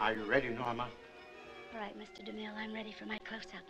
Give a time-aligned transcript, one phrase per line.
[0.00, 0.88] Are you ready, Norma?
[1.74, 2.24] All right, Mr.
[2.24, 3.60] DeMille, I'm ready for my close-up.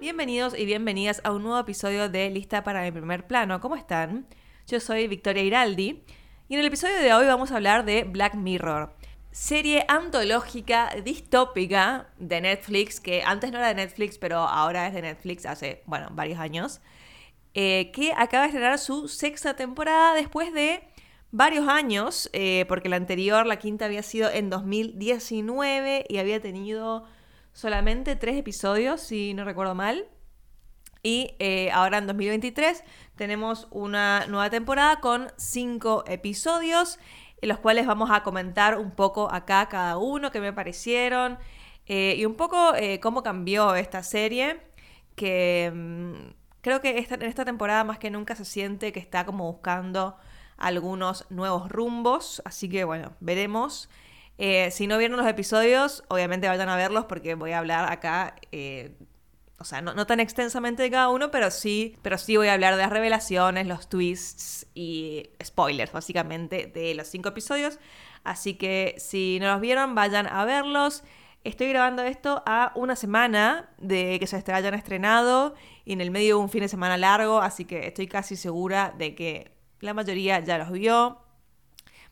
[0.00, 3.60] Bienvenidos y bienvenidas a un nuevo episodio de Lista para mi primer plano.
[3.60, 4.26] ¿Cómo están?
[4.66, 6.02] Yo soy Victoria Iraldi
[6.48, 8.96] y en el episodio de hoy vamos a hablar de Black Mirror,
[9.36, 15.02] serie antológica distópica de Netflix, que antes no era de Netflix, pero ahora es de
[15.02, 16.80] Netflix hace, bueno, varios años,
[17.52, 20.88] eh, que acaba de estrenar su sexta temporada después de
[21.32, 27.04] varios años, eh, porque la anterior, la quinta, había sido en 2019 y había tenido
[27.52, 30.06] solamente tres episodios, si no recuerdo mal.
[31.02, 32.82] Y eh, ahora en 2023
[33.16, 36.98] tenemos una nueva temporada con cinco episodios,
[37.40, 41.38] en los cuales vamos a comentar un poco acá cada uno, qué me parecieron,
[41.86, 44.60] eh, y un poco eh, cómo cambió esta serie,
[45.14, 46.14] que mm,
[46.60, 50.16] creo que esta, en esta temporada más que nunca se siente que está como buscando
[50.56, 53.88] algunos nuevos rumbos, así que bueno, veremos.
[54.38, 58.36] Eh, si no vieron los episodios, obviamente vayan a verlos porque voy a hablar acá,
[59.58, 62.76] o sea, no, tan extensamente de cada uno, pero sí, pero sí voy a hablar
[62.76, 67.78] de las revelaciones, los twists y spoilers, básicamente, de los cinco episodios.
[68.22, 71.04] Así que si no los vieron, vayan a verlos.
[71.44, 75.54] Estoy grabando esto a una semana de que se hayan estrenado
[75.84, 78.92] y en el medio de un fin de semana largo, así que estoy casi segura
[78.98, 81.22] de que la mayoría ya los vio.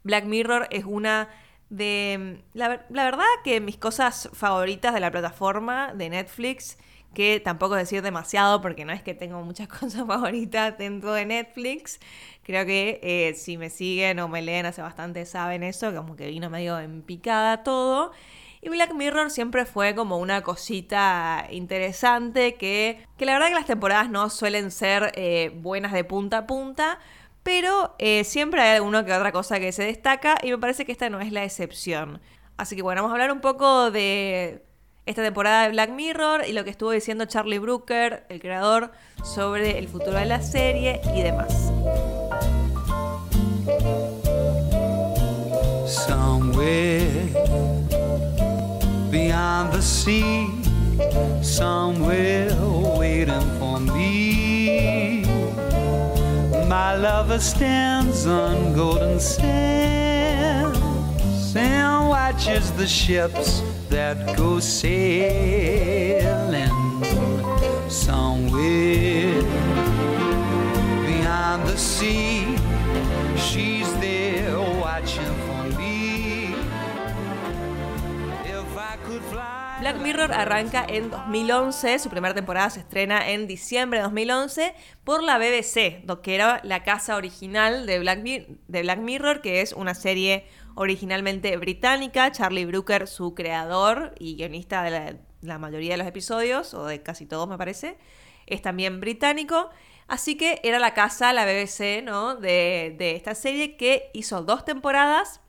[0.05, 1.28] Black Mirror es una
[1.69, 2.42] de...
[2.53, 6.78] La, verdad que mis cosas favoritas de la plataforma de Netflix,
[7.14, 12.00] que tampoco decir demasiado porque no es que tengo muchas cosas favoritas dentro de Netflix,
[12.42, 16.28] creo que eh, si me siguen o me leen hace bastante saben eso, como que
[16.28, 18.12] vino medio en picada todo.
[18.60, 23.66] Y Black Mirror siempre fue como una cosita interesante que, que la verdad que las
[23.66, 26.98] temporadas no suelen ser eh, buenas de punta a punta,
[27.42, 30.92] pero eh, siempre hay alguna que otra cosa que se destaca y me parece que
[30.92, 32.22] esta no es la excepción.
[32.56, 34.64] Así que bueno, vamos a hablar un poco de
[35.06, 38.92] esta temporada de Black Mirror y lo que estuvo diciendo Charlie Brooker, el creador,
[39.22, 41.72] sobre el futuro de la serie y demás.
[45.87, 47.04] Somewhere
[49.10, 50.48] beyond the sea,
[51.42, 52.54] somewhere
[52.97, 55.25] waiting for me.
[56.69, 60.73] My lover stands on golden sands
[61.56, 66.20] and watches the ships that go sailing
[67.88, 69.42] somewhere
[71.76, 72.56] sea.
[73.37, 75.54] She's there watching for.
[78.44, 79.78] If I could fly.
[79.81, 85.22] Black Mirror arranca en 2011, su primera temporada se estrena en diciembre de 2011 por
[85.22, 91.56] la BBC, que era la casa original de Black Mirror, que es una serie originalmente
[91.56, 92.32] británica.
[92.32, 97.26] Charlie Brooker, su creador y guionista de la, mayoría de los episodios, o de casi
[97.26, 97.96] todos me parece,
[98.46, 99.70] es también británico.
[100.06, 102.36] Así que era la casa, la BBC, ¿no?
[102.36, 105.40] De, de esta serie que hizo dos temporadas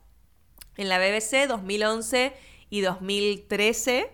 [0.76, 2.32] en la BBC, 2011
[2.70, 4.10] y 2013.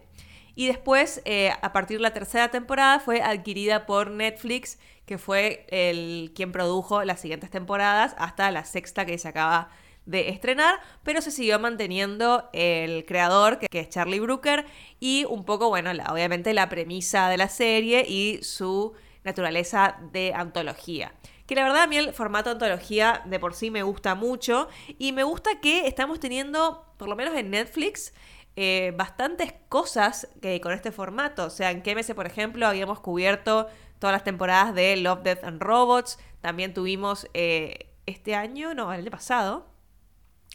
[0.55, 5.67] Y después, eh, a partir de la tercera temporada, fue adquirida por Netflix, que fue
[5.71, 9.71] el quien produjo las siguientes temporadas hasta la sexta que se acaba
[10.07, 14.67] de estrenar, pero se siguió manteniendo el creador, que, es Charlie Brooker,
[15.01, 21.13] y un poco, bueno, obviamente la premisa de la serie y su naturaleza de antología.
[21.47, 24.69] Que la verdad a mí el formato antología de por sí me gusta mucho
[24.99, 28.13] y me gusta que estamos teniendo, por lo menos en Netflix,
[28.55, 31.47] eh, bastantes cosas que con este formato.
[31.47, 33.69] O sea, en KMS, por ejemplo, habíamos cubierto
[33.99, 36.19] todas las temporadas de Love, Death and Robots.
[36.41, 39.72] También tuvimos eh, este año, no, el año pasado,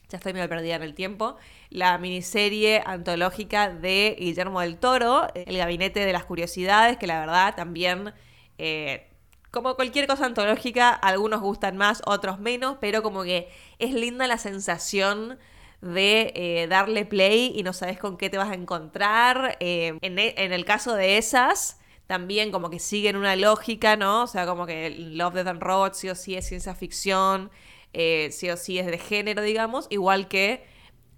[0.09, 1.35] ya estoy medio perdida en el tiempo,
[1.69, 7.55] la miniserie antológica de Guillermo del Toro, El Gabinete de las Curiosidades, que la verdad
[7.55, 8.13] también,
[8.57, 9.07] eh,
[9.51, 13.49] como cualquier cosa antológica, algunos gustan más, otros menos, pero como que
[13.79, 15.37] es linda la sensación
[15.81, 19.57] de eh, darle play y no sabes con qué te vas a encontrar.
[19.59, 24.23] Eh, en, e- en el caso de esas, también como que siguen una lógica, ¿no?
[24.23, 27.51] O sea, como que Love, Death and Robots sí o sí es ciencia ficción,
[27.99, 30.63] eh, sí o sí es de género, digamos, igual que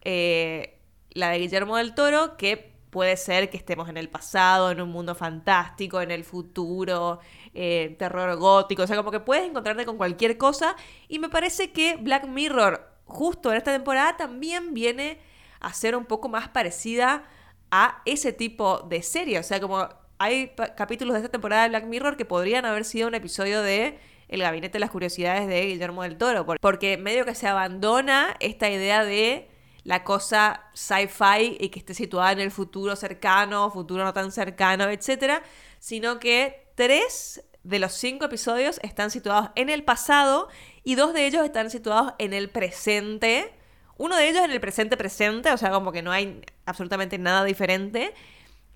[0.01, 0.79] eh,
[1.09, 4.89] la de Guillermo del Toro, que puede ser que estemos en el pasado, en un
[4.89, 7.19] mundo fantástico, en el futuro,
[7.53, 10.77] eh, terror gótico, o sea, como que puedes encontrarte con cualquier cosa.
[11.09, 15.19] Y me parece que Black Mirror, justo en esta temporada, también viene
[15.59, 17.25] a ser un poco más parecida
[17.71, 19.37] a ese tipo de serie.
[19.37, 23.09] O sea, como hay capítulos de esta temporada de Black Mirror que podrían haber sido
[23.09, 23.99] un episodio de
[24.29, 28.35] El Gabinete de las Curiosidades de Guillermo del Toro, por- porque medio que se abandona
[28.39, 29.49] esta idea de
[29.83, 34.85] la cosa sci-fi y que esté situada en el futuro cercano, futuro no tan cercano,
[34.89, 35.41] etcétera,
[35.79, 40.47] sino que tres de los cinco episodios están situados en el pasado
[40.83, 43.53] y dos de ellos están situados en el presente.
[43.97, 47.43] Uno de ellos en el presente presente, o sea, como que no hay absolutamente nada
[47.43, 48.13] diferente.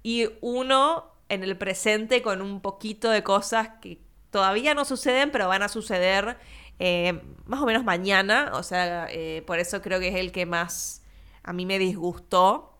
[0.01, 3.99] Y uno en el presente con un poquito de cosas que
[4.33, 6.37] todavía no suceden, pero van a suceder
[6.79, 8.51] eh, más o menos mañana.
[8.55, 11.03] O sea, eh, por eso creo que es el que más
[11.43, 12.71] a mí me disgustó.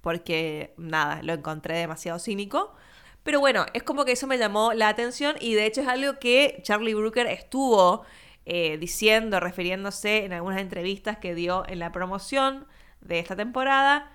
[0.00, 2.74] Porque, nada, lo encontré demasiado cínico.
[3.22, 6.18] Pero bueno, es como que eso me llamó la atención y de hecho es algo
[6.18, 8.04] que Charlie Brooker estuvo
[8.46, 12.66] eh, diciendo, refiriéndose en algunas entrevistas que dio en la promoción
[13.00, 14.10] de esta temporada.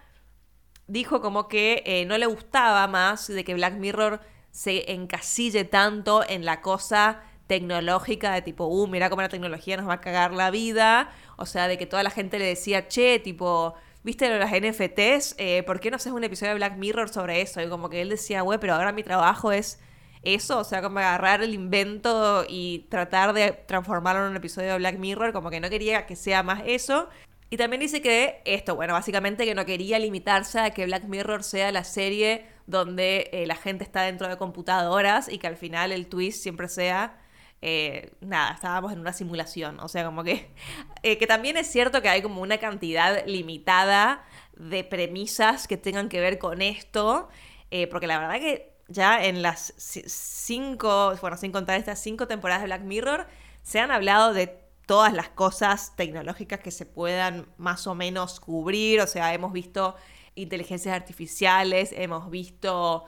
[0.88, 4.20] Dijo como que no le gustaba más de que Black Mirror
[4.58, 9.88] se encasille tanto en la cosa tecnológica de tipo, uh, mira cómo la tecnología nos
[9.88, 11.12] va a cagar la vida.
[11.38, 15.36] O sea, de que toda la gente le decía, che, tipo, ¿viste las NFTs?
[15.38, 17.62] Eh, ¿Por qué no haces un episodio de Black Mirror sobre eso?
[17.62, 19.80] Y como que él decía, güey, pero ahora mi trabajo es
[20.24, 24.78] eso, o sea, como agarrar el invento y tratar de transformarlo en un episodio de
[24.80, 27.10] Black Mirror, como que no quería que sea más eso.
[27.52, 31.44] Y también dice que esto, bueno, básicamente que no quería limitarse a que Black Mirror
[31.44, 35.92] sea la serie donde eh, la gente está dentro de computadoras y que al final
[35.92, 37.20] el twist siempre sea,
[37.62, 39.80] eh, nada, estábamos en una simulación.
[39.80, 40.54] O sea, como que,
[41.04, 44.24] eh, que también es cierto que hay como una cantidad limitada
[44.56, 47.30] de premisas que tengan que ver con esto,
[47.92, 52.62] porque la verdad que ya en las ci- cinco, bueno, sin contar estas cinco temporadas
[52.62, 53.28] de Black Mirror,
[53.62, 54.48] se han hablado de
[54.86, 59.02] todas las cosas tecnológicas que se puedan más o menos cubrir.
[59.02, 59.96] O sea, hemos visto
[60.38, 63.06] inteligencias artificiales, hemos visto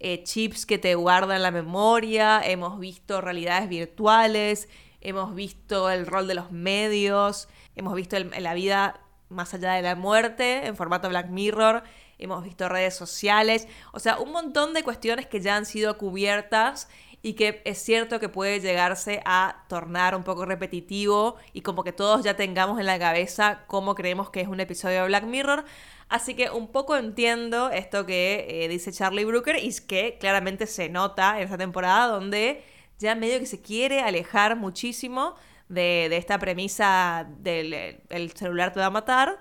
[0.00, 4.68] eh, chips que te guardan la memoria, hemos visto realidades virtuales,
[5.00, 9.94] hemos visto el rol de los medios, hemos visto la vida más allá de la
[9.94, 11.82] muerte en formato Black Mirror,
[12.18, 16.88] hemos visto redes sociales, o sea, un montón de cuestiones que ya han sido cubiertas
[17.22, 21.92] y que es cierto que puede llegarse a tornar un poco repetitivo y como que
[21.92, 25.64] todos ya tengamos en la cabeza cómo creemos que es un episodio de Black Mirror.
[26.12, 30.66] Así que un poco entiendo esto que eh, dice Charlie Brooker y es que claramente
[30.66, 32.62] se nota en esta temporada donde
[32.98, 35.36] ya medio que se quiere alejar muchísimo
[35.70, 37.72] de, de esta premisa del
[38.10, 39.38] el celular te va a matar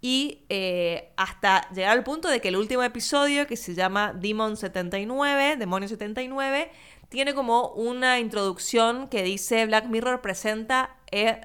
[0.00, 4.58] y eh, hasta llegar al punto de que el último episodio, que se llama Demon
[4.58, 6.70] 79, Demonio 79,
[7.08, 10.96] tiene como una introducción que dice Black Mirror presenta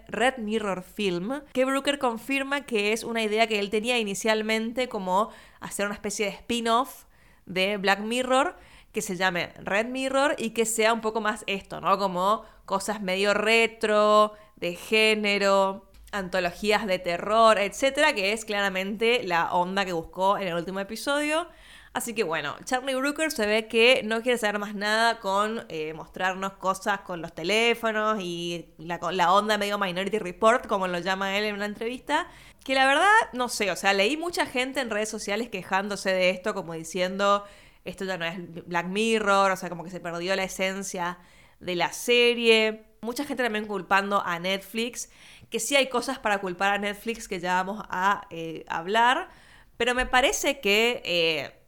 [0.08, 5.30] Red Mirror Film, que Brooker confirma que es una idea que él tenía inicialmente como
[5.60, 7.04] hacer una especie de spin-off
[7.46, 8.56] de Black Mirror
[8.92, 11.98] que se llame Red Mirror y que sea un poco más esto, ¿no?
[11.98, 19.86] Como cosas medio retro, de género, antologías de terror, etcétera, que es claramente la onda
[19.86, 21.48] que buscó en el último episodio.
[21.92, 25.94] Así que bueno, Charlie Brooker se ve que no quiere saber más nada con eh,
[25.94, 31.46] mostrarnos cosas con los teléfonos y la, onda medio Minority Report, como lo llama él
[31.46, 32.28] en una entrevista.
[32.64, 36.30] Que la verdad, no sé, o sea, leí mucha gente en redes sociales quejándose de
[36.30, 37.44] esto, como diciendo,
[37.86, 41.18] esto ya no es Black Mirror, o sea, como que se perdió la esencia
[41.60, 42.86] de la serie.
[43.02, 45.10] Mucha gente también culpando a Netflix,
[45.50, 49.30] que sí hay cosas para culpar a Netflix que ya vamos a eh, hablar,
[49.78, 51.59] pero me parece que eh,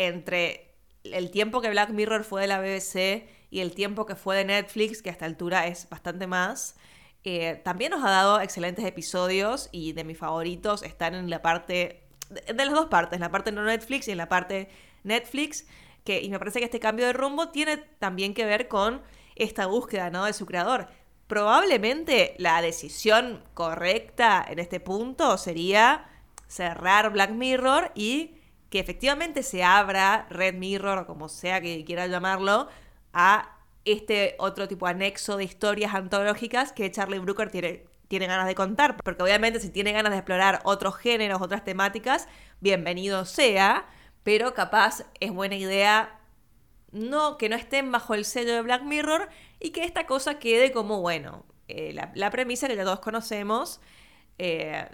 [0.00, 4.36] entre el tiempo que Black Mirror fue de la BBC y el tiempo que fue
[4.36, 6.76] de Netflix, que a esta altura es bastante más,
[7.22, 12.02] eh, también nos ha dado excelentes episodios y de mis favoritos están en la parte,
[12.30, 14.70] de, de las dos partes, en la parte no Netflix y en la parte
[15.04, 15.66] Netflix,
[16.04, 19.02] que, y me parece que este cambio de rumbo tiene también que ver con
[19.36, 20.24] esta búsqueda ¿no?
[20.24, 20.88] de su creador.
[21.26, 26.08] Probablemente la decisión correcta en este punto sería
[26.48, 28.39] cerrar Black Mirror y
[28.70, 32.68] que efectivamente se abra Red Mirror o como sea que quiera llamarlo
[33.12, 38.46] a este otro tipo de anexo de historias antológicas que Charlie Brooker tiene, tiene ganas
[38.46, 38.96] de contar.
[38.96, 42.28] Porque obviamente si tiene ganas de explorar otros géneros, otras temáticas,
[42.60, 43.86] bienvenido sea,
[44.22, 46.20] pero capaz es buena idea
[46.92, 50.72] no que no estén bajo el sello de Black Mirror y que esta cosa quede
[50.72, 53.80] como, bueno, eh, la, la premisa que ya todos conocemos,
[54.42, 54.88] eh,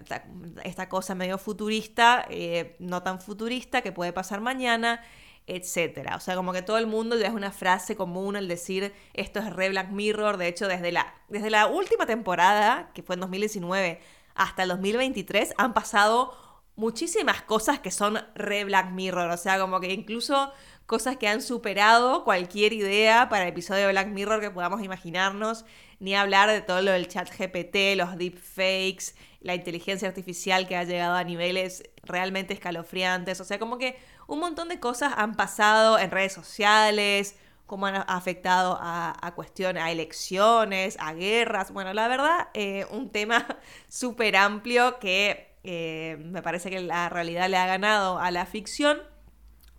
[0.65, 5.05] esta, cosa medio futurista, eh, no tan futurista, que puede pasar mañana,
[5.47, 6.17] etcétera.
[6.17, 9.38] O sea, como que todo el mundo ya es una frase común el decir esto
[9.38, 10.37] es re Black Mirror.
[10.37, 14.00] De hecho, desde la, desde la última temporada, que fue en 2019,
[14.35, 16.37] hasta el 2023, han pasado
[16.75, 20.53] muchísimas cosas que son re Black Mirror, o sea, como que incluso
[20.87, 25.65] cosas que han superado cualquier idea para el episodio de Black Mirror que podamos imaginarnos,
[25.99, 29.15] ni hablar de todo lo del chat GPT, los deepfakes,
[29.47, 34.41] la inteligencia artificial que ha llegado a niveles realmente escalofriantes, o sea, como que un
[34.41, 40.97] montón de cosas han pasado en redes sociales, cómo han afectado a, cuestiones, a elecciones,
[40.99, 41.71] a guerras.
[41.71, 43.47] Bueno, la verdad, eh, un tema
[43.88, 49.00] súper amplio que eh, me parece que la realidad le ha ganado a la ficción.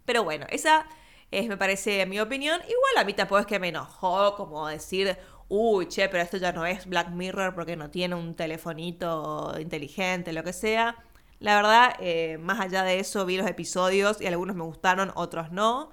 [0.05, 0.87] Pero bueno, esa
[1.29, 2.61] es, me parece, mi opinión.
[2.61, 5.17] Igual a mí tampoco es que me enojó como decir,
[5.49, 10.33] uy, che, pero esto ya no es Black Mirror porque no tiene un telefonito inteligente,
[10.33, 10.95] lo que sea.
[11.39, 15.51] La verdad, eh, más allá de eso, vi los episodios y algunos me gustaron, otros
[15.51, 15.91] no.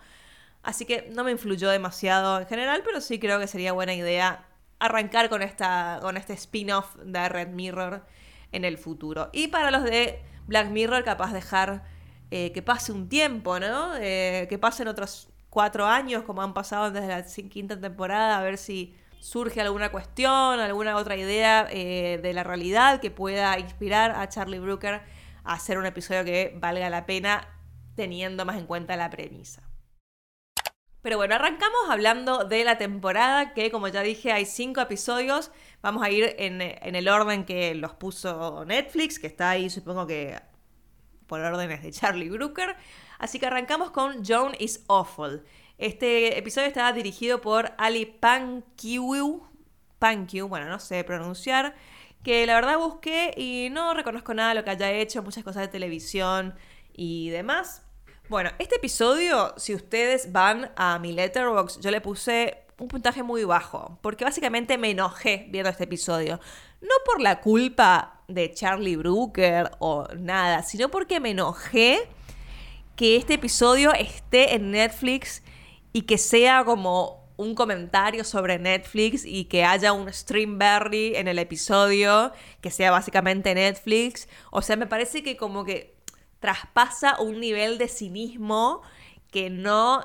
[0.63, 4.47] Así que no me influyó demasiado en general, pero sí creo que sería buena idea
[4.79, 8.05] arrancar con, esta, con este spin-off de Red Mirror
[8.53, 9.31] en el futuro.
[9.33, 11.85] Y para los de Black Mirror, capaz dejar
[12.31, 13.95] eh, que pase un tiempo, ¿no?
[13.97, 18.59] Eh, que pasen otros cuatro años, como han pasado desde la quinta temporada, a ver
[18.59, 24.29] si surge alguna cuestión, alguna otra idea eh, de la realidad que pueda inspirar a
[24.29, 25.01] Charlie Brooker
[25.45, 27.49] a hacer un episodio que valga la pena
[27.97, 29.63] teniendo más en cuenta la premisa.
[31.01, 35.51] Pero bueno, arrancamos hablando de la temporada, que como ya dije hay cinco episodios.
[35.81, 40.39] Vamos a ir en, el orden que los puso Netflix, que está ahí supongo que
[41.27, 42.77] por órdenes de Charlie Brooker.
[43.19, 45.45] Así que arrancamos con Joan is Awful.
[45.79, 49.43] Este episodio estaba dirigido por Ali Pankiu,
[49.99, 51.75] Pankiu, bueno, no sé pronunciar,
[52.23, 55.63] que la verdad busqué y no reconozco nada de lo que haya hecho, muchas cosas
[55.63, 56.55] de televisión
[56.93, 57.83] y demás.
[58.29, 63.43] Bueno, este episodio, si ustedes van a mi letterbox, yo le puse un puntaje muy
[63.43, 66.39] bajo, porque básicamente me enojé viendo este episodio.
[66.81, 72.09] No por la culpa de Charlie Brooker o nada, sino porque me enojé
[72.95, 75.43] que este episodio esté en Netflix
[75.95, 81.39] y que sea como un comentario sobre Netflix y que haya un Streamberry en el
[81.39, 84.29] episodio, que sea básicamente Netflix.
[84.51, 85.95] O sea, me parece que como que
[86.41, 88.83] traspasa un nivel de cinismo
[89.31, 90.03] que no,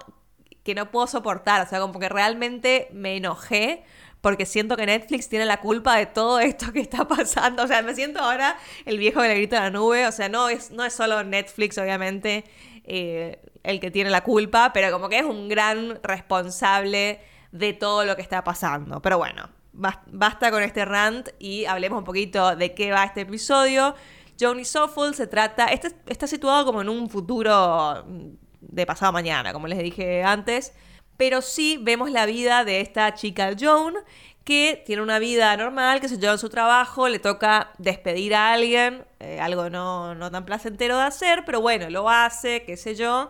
[0.63, 1.65] que no puedo soportar.
[1.65, 3.83] O sea, como que realmente me enojé
[4.21, 7.63] porque siento que Netflix tiene la culpa de todo esto que está pasando.
[7.63, 10.05] O sea, me siento ahora el viejo que le grita a la nube.
[10.05, 12.43] O sea, no es, no es solo Netflix, obviamente,
[12.89, 18.03] eh, el que tiene la culpa, pero como que es un gran responsable de todo
[18.03, 18.99] lo que está pasando.
[19.01, 23.93] Pero bueno, basta con este rant y hablemos un poquito de qué va este episodio.
[24.39, 28.05] Johnny Soffel se trata, este está situado como en un futuro
[28.59, 30.73] de pasado mañana, como les dije antes,
[31.15, 33.93] pero sí vemos la vida de esta chica Joan
[34.49, 38.51] que tiene una vida normal, que se lleva en su trabajo, le toca despedir a
[38.51, 42.95] alguien, eh, algo no, no tan placentero de hacer, pero bueno, lo hace, qué sé
[42.95, 43.29] yo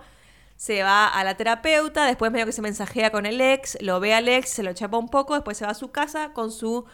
[0.56, 4.14] se va a la terapeuta, después medio que se mensajea con el ex, lo ve
[4.14, 6.86] al ex, se lo chapa un poco, después se va a su casa con su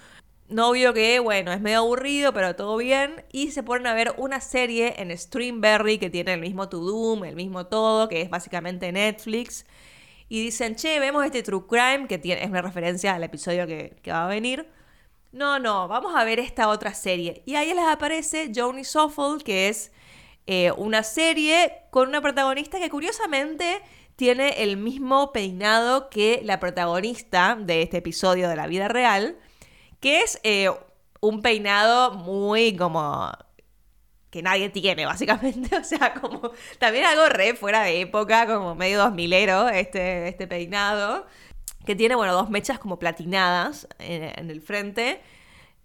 [0.49, 3.23] novio que, bueno, es medio aburrido, pero todo bien.
[3.31, 7.25] Y se ponen a ver una serie en Streamberry que tiene el mismo To Doom,
[7.25, 9.65] el mismo todo, que es básicamente Netflix.
[10.27, 13.95] Y dicen, che, vemos este True Crime, que tiene, es una referencia al episodio que,
[14.07, 14.67] va a venir.
[15.31, 17.43] No, no, vamos a ver esta otra serie.
[17.45, 19.91] Y ahí les aparece Joni Soffel, que es
[20.47, 23.81] eh, una serie con una protagonista que curiosamente
[24.15, 29.37] tiene el mismo peinado que la protagonista de este episodio de la vida real
[30.05, 30.69] que es eh,
[31.19, 33.31] un peinado muy como
[34.35, 35.77] que nadie tiene, básicamente.
[35.77, 40.45] O sea, como también algo re fuera de época, como medio dos milero, este, este
[40.45, 41.25] peinado.
[41.85, 45.21] Que tiene, bueno, dos mechas como platinadas en, el frente.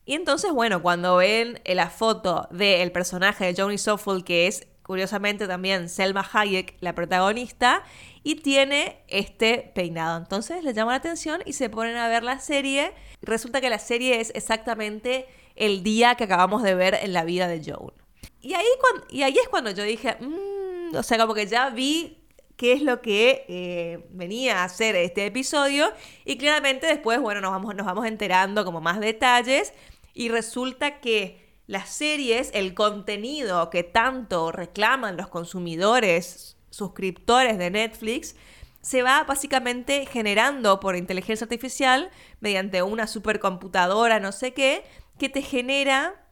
[0.04, 5.46] Y entonces, bueno, cuando ven la foto del personaje de Johnny Soffel, que es curiosamente
[5.46, 7.84] también Selma Hayek, la protagonista,
[8.24, 10.16] y tiene este peinado.
[10.16, 12.92] Entonces les llama la atención y se ponen a ver la serie.
[13.22, 17.46] Resulta que la serie es exactamente el día que acabamos de ver en la vida
[17.46, 17.99] de Joan.
[18.40, 18.66] Y ahí,
[19.10, 22.20] y ahí es cuando yo dije, mm", o sea, como que ya vi
[22.56, 25.90] qué es lo que eh, venía a hacer este episodio
[26.24, 29.72] y claramente después, bueno, nos vamos, nos vamos enterando como más detalles
[30.12, 38.36] y resulta que las series, el contenido que tanto reclaman los consumidores suscriptores de Netflix,
[38.82, 44.84] se va básicamente generando por inteligencia artificial mediante una supercomputadora, no sé qué,
[45.18, 46.26] que te genera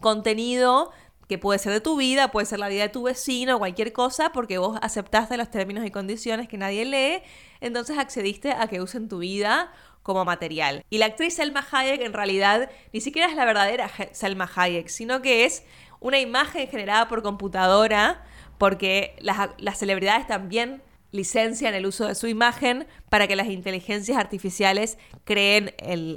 [0.00, 0.90] contenido
[1.28, 4.32] que puede ser de tu vida, puede ser la vida de tu vecino, cualquier cosa,
[4.32, 7.22] porque vos aceptaste los términos y condiciones que nadie lee,
[7.60, 10.84] entonces accediste a que usen tu vida como material.
[10.90, 15.22] Y la actriz Selma Hayek en realidad ni siquiera es la verdadera Selma Hayek, sino
[15.22, 15.64] que es
[16.00, 18.24] una imagen generada por computadora,
[18.58, 20.82] porque las, las celebridades también
[21.12, 25.74] licencian el uso de su imagen para que las inteligencias artificiales creen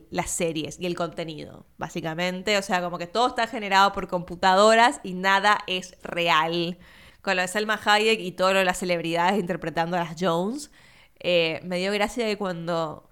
[0.10, 2.58] las series y el contenido, básicamente.
[2.58, 6.78] O sea, como que todo está generado por computadoras y nada es real.
[7.22, 10.72] Con lo de Selma Hayek y todo lo las celebridades interpretando a las Jones,
[11.20, 13.10] eh, me dio gracia que cuando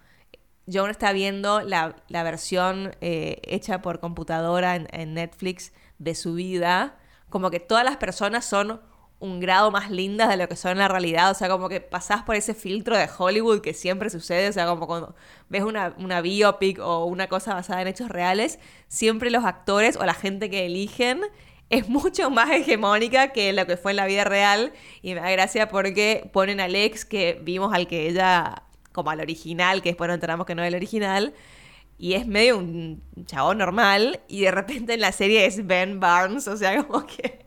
[0.71, 6.97] Joan está viendo la, versión eh, hecha por computadora en Netflix de su vida,
[7.29, 8.79] como que todas las personas son
[9.23, 11.79] un grado más lindas de lo que son en la realidad, o sea, como que
[11.79, 15.15] pasás por ese filtro de Hollywood que siempre sucede, o sea, como cuando
[15.47, 20.13] ves una, biopic o una cosa basada en hechos reales, siempre los actores o la
[20.13, 21.21] gente que eligen
[21.69, 24.73] es mucho más hegemónica que lo que fue en la vida real.
[25.01, 29.21] Y me da gracia porque ponen al ex que vimos al que ella como al
[29.21, 31.33] original, que después nos enteramos que no es el original,
[31.97, 36.47] y es medio un chabón normal, y de repente en la serie es Ben Barnes,
[36.47, 37.42] o sea, como que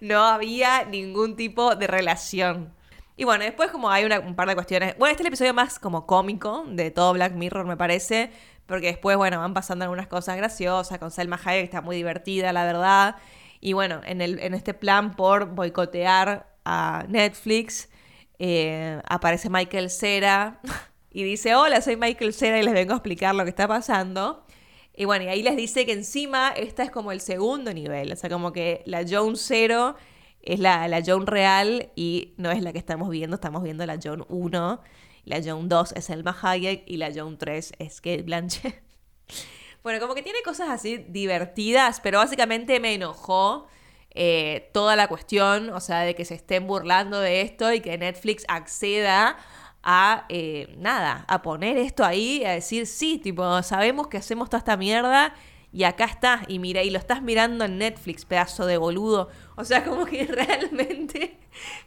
[0.00, 2.72] no había ningún tipo de relación.
[3.16, 5.54] Y bueno, después como hay una- un par de cuestiones, bueno, este es el episodio
[5.54, 8.30] más como cómico de todo Black Mirror, me parece,
[8.66, 12.52] porque después, bueno, van pasando algunas cosas graciosas, con Selma Hayek, que está muy divertida,
[12.52, 13.16] la verdad,
[13.60, 17.88] y bueno, en, el, en este plan por boicotear a Netflix,
[18.38, 20.60] eh, aparece Michael Cera
[21.10, 24.44] y dice, hola, soy Michael Cera y les vengo a explicar lo que está pasando.
[25.00, 28.16] Y bueno, y ahí les dice que encima esta es como el segundo nivel, o
[28.16, 29.94] sea, como que la Joan 0
[30.42, 34.00] es la, la Joan real y no es la que estamos viendo, estamos viendo la
[34.02, 34.80] Joan 1,
[35.24, 38.82] la Joan 2 es Elma Hayek y la Joan 3 es Kate Blanchett.
[39.84, 43.68] Bueno, como que tiene cosas así divertidas, pero básicamente me enojó
[44.10, 47.96] eh, toda la cuestión, o sea, de que se estén burlando de esto y que
[47.96, 49.36] Netflix acceda
[49.82, 54.58] a, eh, nada, a poner esto ahí, a decir, sí, tipo, sabemos que hacemos toda
[54.58, 55.34] esta mierda
[55.72, 59.28] y acá está, y mira, y lo estás mirando en Netflix, pedazo de boludo.
[59.56, 61.38] O sea, como que realmente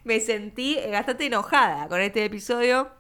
[0.03, 2.91] me sentí bastante enojada con este episodio.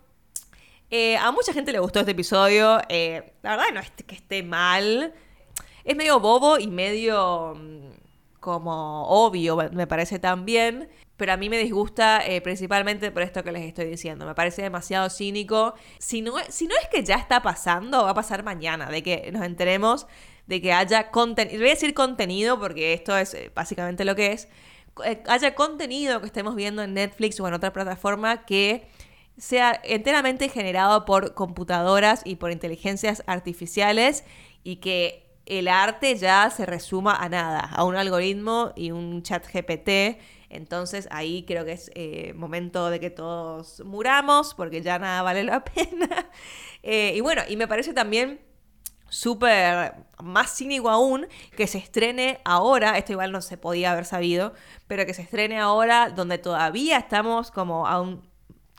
[0.89, 2.81] Eh, a mucha gente le gustó este episodio.
[2.89, 5.13] eh, la verdad no es que esté mal.
[5.83, 7.91] Es medio bobo y medio mm,
[8.39, 10.89] como obvio, me parece también.
[11.21, 14.25] Pero a mí me disgusta eh, principalmente por esto que les estoy diciendo.
[14.25, 15.75] Me parece demasiado cínico.
[15.99, 18.89] Si no, si no es que ya está pasando, va a pasar mañana.
[18.89, 20.07] De que nos enteremos
[20.47, 21.59] de que haya contenido.
[21.59, 24.47] Voy a decir contenido porque esto es eh, básicamente lo que es.
[25.05, 28.87] Eh, haya contenido que estemos viendo en Netflix o en otra plataforma que
[29.37, 34.23] sea enteramente generado por computadoras y por inteligencias artificiales
[34.63, 39.45] y que el arte ya se resuma a nada, a un algoritmo y un chat
[39.45, 40.17] GPT.
[40.51, 45.43] Entonces ahí creo que es eh, momento de que todos muramos porque ya nada vale
[45.43, 46.29] la pena.
[46.83, 48.41] Eh, y bueno, y me parece también
[49.09, 54.53] súper más cínico aún que se estrene ahora, esto igual no se podía haber sabido,
[54.87, 58.21] pero que se estrene ahora donde todavía estamos como a un,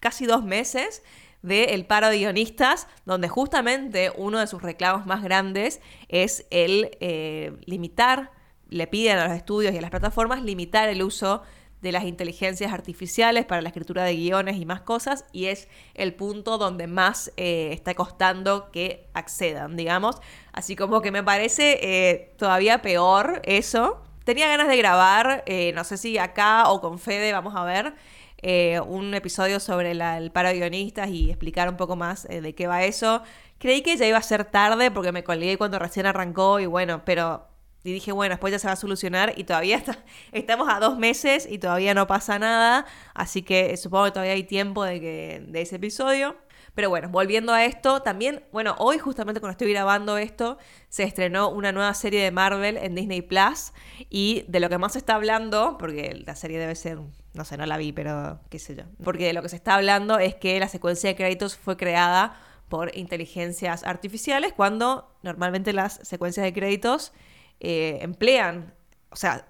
[0.00, 1.02] casi dos meses
[1.42, 7.52] del paro de guionistas, donde justamente uno de sus reclamos más grandes es el eh,
[7.66, 8.30] limitar,
[8.68, 11.42] le piden a los estudios y a las plataformas limitar el uso
[11.82, 16.14] de las inteligencias artificiales para la escritura de guiones y más cosas, y es el
[16.14, 20.20] punto donde más eh, está costando que accedan, digamos.
[20.52, 24.00] Así como que me parece eh, todavía peor eso.
[24.24, 27.94] Tenía ganas de grabar, eh, no sé si acá o con Fede, vamos a ver,
[28.86, 32.82] un episodio sobre el paro de guionistas y explicar un poco más de qué va
[32.82, 33.22] eso.
[33.58, 37.04] Creí que ya iba a ser tarde porque me colgué cuando recién arrancó y bueno,
[37.04, 37.51] pero
[37.84, 39.82] y dije, bueno, después ya se va a solucionar y todavía
[40.32, 44.34] estamos a dos meses y todavía no pasa nada, así que eh, supongo que todavía
[44.34, 46.36] hay tiempo de, que, de ese episodio.
[46.74, 50.56] Pero bueno, volviendo a esto, también, bueno, hoy justamente cuando estoy grabando esto,
[50.88, 53.72] se estrenó una nueva serie de Marvel en Disney Plus
[54.08, 56.98] y de lo que más se está hablando, porque la serie debe ser,
[57.34, 59.74] no sé, no la vi, pero qué sé yo, porque de lo que se está
[59.74, 62.40] hablando es que la secuencia de créditos fue creada
[62.70, 67.12] por inteligencias artificiales cuando normalmente las secuencias de créditos
[67.60, 68.74] eh, emplean,
[69.10, 69.46] o sea,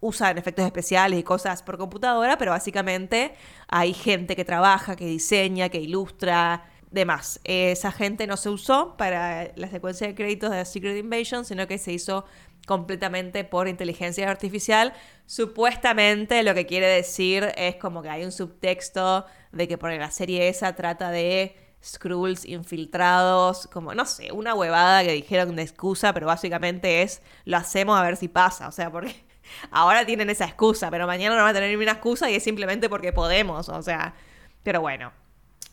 [0.00, 3.34] usan efectos especiales y cosas por computadora, pero básicamente
[3.68, 7.40] hay gente que trabaja, que diseña, que ilustra, demás.
[7.44, 11.78] Esa gente no se usó para la secuencia de créditos de Secret Invasion, sino que
[11.78, 12.24] se hizo
[12.66, 14.92] completamente por inteligencia artificial.
[15.26, 20.10] Supuestamente lo que quiere decir es como que hay un subtexto de que por la
[20.10, 26.14] serie esa trata de Skrulls infiltrados, como no sé, una huevada que dijeron de excusa,
[26.14, 29.14] pero básicamente es lo hacemos a ver si pasa, o sea, porque
[29.70, 32.42] ahora tienen esa excusa, pero mañana no van a tener ni una excusa y es
[32.42, 34.14] simplemente porque podemos, o sea,
[34.62, 35.12] pero bueno.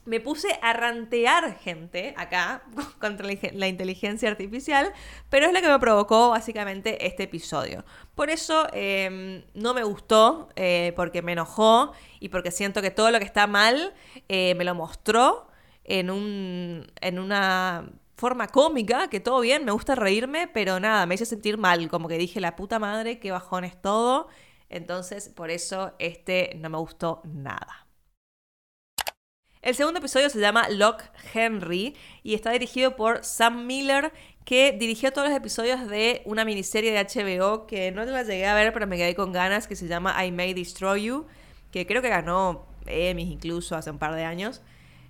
[0.04, 2.64] me puse a rantear gente acá
[3.00, 4.92] contra la inteligencia artificial,
[5.30, 7.86] pero es lo que me provocó básicamente este episodio.
[8.16, 13.12] Por eso eh, no me gustó, eh, porque me enojó y porque siento que todo
[13.12, 13.94] lo que está mal
[14.28, 15.51] eh, me lo mostró
[15.92, 21.16] en, un, en una forma cómica, que todo bien, me gusta reírme, pero nada, me
[21.16, 24.30] hizo sentir mal, como que dije, la puta madre, qué bajón es todo.
[24.70, 27.88] Entonces, por eso este no me gustó nada.
[29.62, 34.14] El segundo episodio se llama Lock Henry y está dirigido por Sam Miller,
[34.46, 38.56] que dirigió todos los episodios de una miniserie de HBO que no la llegué a
[38.56, 41.28] ver, pero me quedé con ganas, que se llama I May Destroy You,
[41.70, 44.62] que creo que ganó Emmys incluso hace un par de años.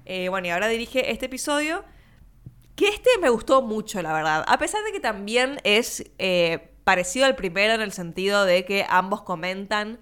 [0.05, 1.83] Eh, bueno, y ahora dirige este episodio,
[2.75, 4.43] que este me gustó mucho, la verdad.
[4.47, 8.85] A pesar de que también es eh, parecido al primero en el sentido de que
[8.89, 9.99] ambos comentan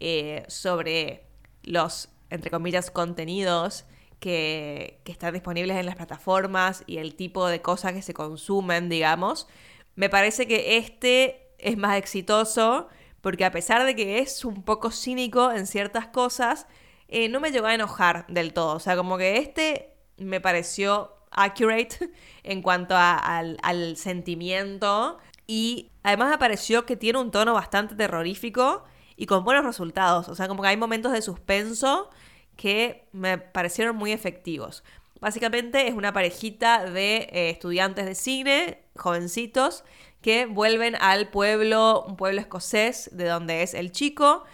[0.00, 1.26] eh, sobre
[1.62, 3.84] los, entre comillas, contenidos
[4.20, 8.88] que, que están disponibles en las plataformas y el tipo de cosas que se consumen,
[8.88, 9.48] digamos.
[9.96, 12.88] Me parece que este es más exitoso
[13.20, 16.66] porque a pesar de que es un poco cínico en ciertas cosas,
[17.14, 18.74] eh, no me llegó a enojar del todo.
[18.74, 22.10] O sea, como que este me pareció accurate
[22.42, 28.84] en cuanto al sentimiento y además me pareció que tiene un tono bastante terrorífico
[29.16, 30.28] y con buenos resultados.
[30.28, 32.10] O sea, como que hay momentos de suspenso
[32.56, 34.84] que me parecieron muy efectivos.
[35.20, 39.84] Básicamente es una parejita de eh, estudiantes de cine, jovencitos,
[40.20, 44.44] que vuelven al pueblo, un pueblo escocés de donde es el chico,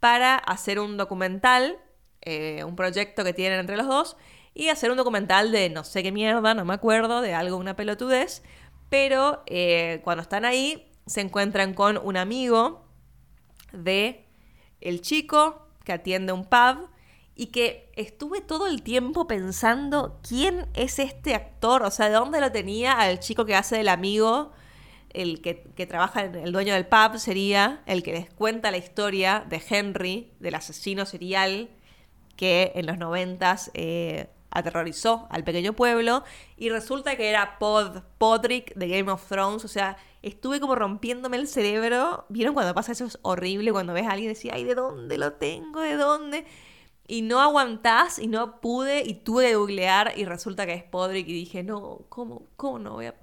[0.00, 1.78] para hacer un documental,
[2.22, 4.16] eh, un proyecto que tienen entre los dos,
[4.54, 7.76] y hacer un documental de no sé qué mierda, no me acuerdo, de algo, una
[7.76, 8.42] pelotudez,
[8.88, 12.84] pero eh, cuando están ahí se encuentran con un amigo
[13.72, 14.26] de
[14.80, 16.88] el chico que atiende un pub
[17.36, 22.40] y que estuve todo el tiempo pensando quién es este actor, o sea, de dónde
[22.40, 24.52] lo tenía al chico que hace del amigo,
[25.10, 28.76] el que, que trabaja, en- el dueño del pub sería el que les cuenta la
[28.76, 31.70] historia de Henry, del asesino serial
[32.40, 36.24] que en los noventas eh, aterrorizó al pequeño pueblo
[36.56, 41.36] y resulta que era Pod, Podrick de Game of Thrones, o sea, estuve como rompiéndome
[41.36, 44.64] el cerebro, ¿vieron cuando pasa eso es horrible cuando ves a alguien y decís, ay,
[44.64, 45.82] ¿de dónde lo tengo?
[45.82, 46.46] ¿De dónde?
[47.06, 51.28] Y no aguantás y no pude y tuve que googlear y resulta que es Podrick
[51.28, 53.14] y dije, no, ¿cómo, cómo no voy a...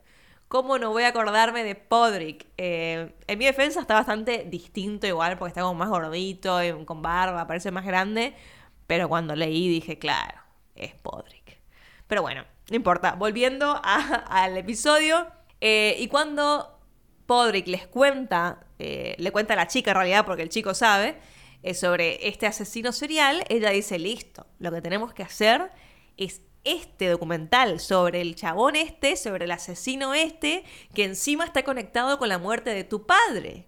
[0.48, 2.46] ¿Cómo no voy a acordarme de Podrick?
[2.56, 7.02] Eh, en mi defensa está bastante distinto igual, porque está como más gordito, y con
[7.02, 8.34] barba, parece más grande.
[8.88, 10.40] Pero cuando leí dije, claro,
[10.76, 11.60] es Podrick.
[12.08, 13.14] Pero bueno, no importa.
[13.14, 15.28] Volviendo al episodio.
[15.60, 16.80] eh, y cuando
[17.26, 21.18] Podrick les cuenta, eh, le cuenta a la chica en realidad, porque el chico sabe,
[21.64, 25.72] eh, sobre este asesino serial, ella dice, listo, lo que tenemos que hacer
[26.16, 32.18] es este documental sobre el chabón este, sobre el asesino este, que encima está conectado
[32.18, 33.68] con la muerte de tu padre.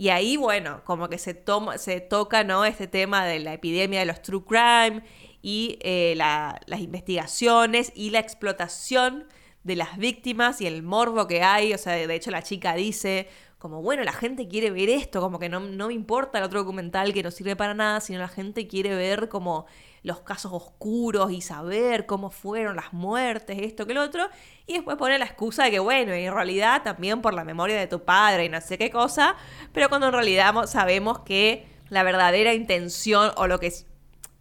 [0.00, 2.64] Y ahí, bueno, como que se, toma, se toca, ¿no?
[2.64, 5.02] Este tema de la epidemia de los true crime
[5.42, 9.26] y eh, la- las investigaciones y la explotación
[9.62, 11.74] de las víctimas y el morbo que hay.
[11.74, 13.28] O sea, de hecho la chica dice
[13.60, 16.60] como, bueno, la gente quiere ver esto, como que no, no me importa el otro
[16.60, 19.66] documental que no sirve para nada, sino la gente quiere ver como
[20.02, 24.24] los casos oscuros y saber cómo fueron las muertes, esto que lo otro,
[24.66, 27.86] y después pone la excusa de que, bueno, en realidad también por la memoria de
[27.86, 29.36] tu padre y no sé qué cosa,
[29.74, 33.72] pero cuando en realidad mo- sabemos que la verdadera intención o lo que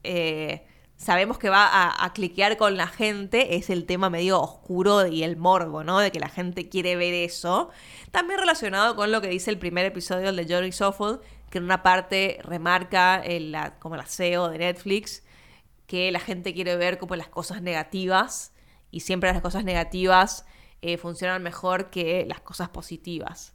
[0.03, 0.65] eh,
[0.99, 5.23] sabemos que va a, a cliquear con la gente es el tema medio oscuro y
[5.23, 5.99] el morbo, ¿no?
[5.99, 7.69] De que la gente quiere ver eso.
[8.11, 11.81] También relacionado con lo que dice el primer episodio de Johnny Soffold, que en una
[11.83, 15.23] parte remarca el, la- como el aseo de Netflix,
[15.87, 18.51] que la gente quiere ver como las cosas negativas
[18.91, 20.45] y siempre las cosas negativas
[20.81, 23.53] eh, funcionan mejor que las cosas positivas.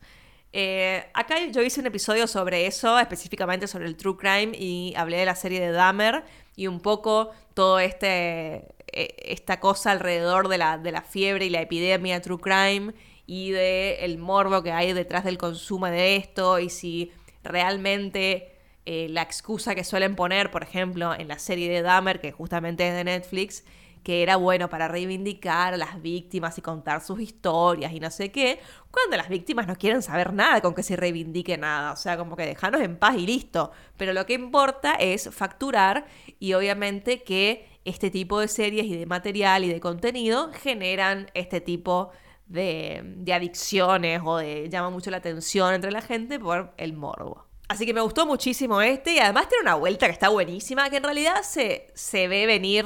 [0.57, 5.17] Eh, acá yo hice un episodio sobre eso, específicamente sobre el true crime y hablé
[5.17, 6.23] de la serie de Dahmer
[6.55, 11.51] y un poco todo este eh, esta cosa alrededor de la, de la fiebre y
[11.51, 12.95] la epidemia true crime
[13.27, 17.11] y de el morbo que hay detrás del consumo de esto y si
[17.43, 18.53] realmente
[18.87, 22.87] eh, la excusa que suelen poner, por ejemplo, en la serie de Dahmer, que justamente
[22.87, 23.65] es de Netflix,
[24.05, 28.31] que era bueno para reivindicar a las víctimas y contar sus historias y no sé
[28.31, 32.19] qué, cuando las víctimas no quieren saber nada con que se reivindique nada, o sea,
[32.19, 33.73] como que dejanos en paz y listo.
[33.97, 36.07] Pero lo que importa es facturar
[36.39, 41.63] y obviamente que este tipo de series y de material y de contenido generan este
[41.63, 42.11] tipo
[42.47, 47.47] de, de adicciones o de llama mucho la atención entre la gente por el morbo.
[47.69, 50.99] Así que me gustó muchísimo este y además tiene una vuelta que está buenísima, que
[50.99, 52.85] en realidad se, se ve venir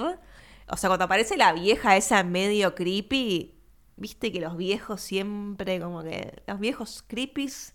[0.71, 3.55] O sea, cuando aparece la vieja esa medio creepy,
[3.97, 7.75] viste que los viejos siempre, como que los viejos creepies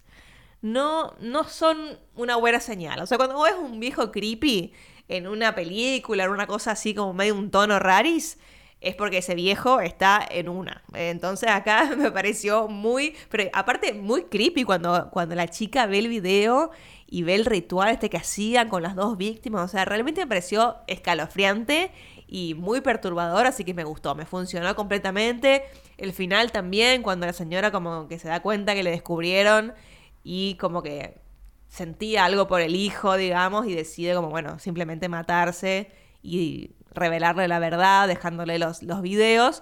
[0.62, 3.00] no, no son una buena señal.
[3.02, 4.74] O sea, cuando ves un viejo creepy
[5.08, 8.38] en una película, en una cosa así como medio un tono raris,
[8.80, 10.84] es porque ese viejo está en una.
[10.94, 16.10] Entonces acá me pareció muy, pero aparte muy creepy cuando, cuando la chica ve el
[16.10, 16.72] video
[17.08, 19.64] y ve el ritual este que hacían con las dos víctimas.
[19.64, 21.92] O sea, realmente me pareció escalofriante
[22.34, 25.66] y muy perturbador, así que me gustó, me funcionó completamente.
[26.00, 29.76] El final también, cuando la señora como que se da cuenta que le descubrieron
[30.24, 31.22] y como que
[31.70, 35.92] sentía algo por el hijo, digamos, y decide como, bueno, simplemente matarse
[36.24, 39.62] y revelarle la verdad, dejándole los, los videos.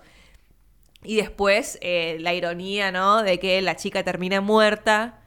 [1.03, 3.21] Y después eh, la ironía, ¿no?
[3.21, 5.19] De que la chica termina muerta,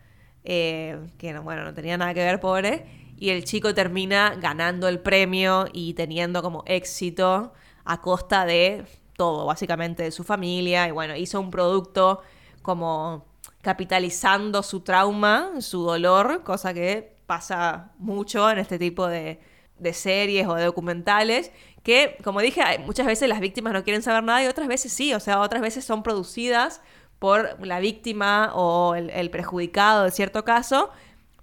[0.44, 4.88] eh, que no, bueno, no tenía nada que ver, pobre, y el chico termina ganando
[4.88, 7.52] el premio y teniendo como éxito
[7.84, 8.84] a costa de
[9.16, 12.20] todo, básicamente de su familia, y bueno, hizo un producto
[12.62, 13.26] como
[13.62, 19.40] capitalizando su trauma, su dolor, cosa que pasa mucho en este tipo de,
[19.78, 24.24] de series o de documentales, que, como dije, muchas veces las víctimas no quieren saber
[24.24, 26.80] nada y otras veces sí, o sea, otras veces son producidas
[27.18, 30.90] por la víctima o el, perjudicado de cierto caso,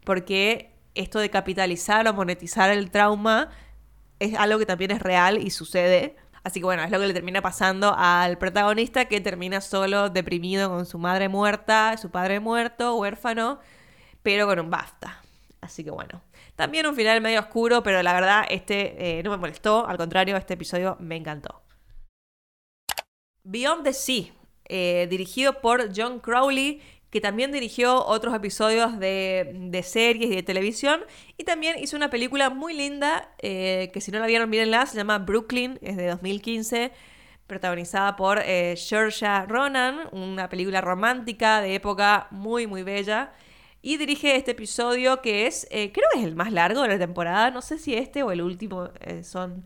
[0.04, 3.50] porque esto de capitalizar o monetizar el trauma
[4.20, 6.16] es algo que también es real y sucede.
[6.44, 10.70] Así que bueno, es lo que le termina pasando al protagonista que termina solo deprimido
[10.70, 13.60] con su madre muerta, su padre muerto, huérfano,
[14.24, 15.22] pero con un basta.
[15.62, 16.24] Así que bueno,
[16.56, 20.36] también un final medio oscuro, pero la verdad este eh, no me molestó, al contrario,
[20.38, 21.62] este episodio me encantó.
[23.44, 24.26] Beyond the Sea,
[24.66, 31.02] eh, dirigido por John Crowley, que también dirigió otros episodios de, series y de televisión,
[31.38, 34.98] y también hizo una película muy linda, eh, que si no la vieron, mírenla, se
[34.98, 36.92] llama Brooklyn, es de 2015,
[37.52, 38.76] protagonizada por eh,
[39.46, 43.34] Ronan, una película romántica de época muy, muy bella.
[43.82, 46.98] Y dirige este episodio que es, eh, creo que es el más largo de la
[46.98, 47.52] temporada.
[47.52, 49.66] No sé si este o el último eh, son,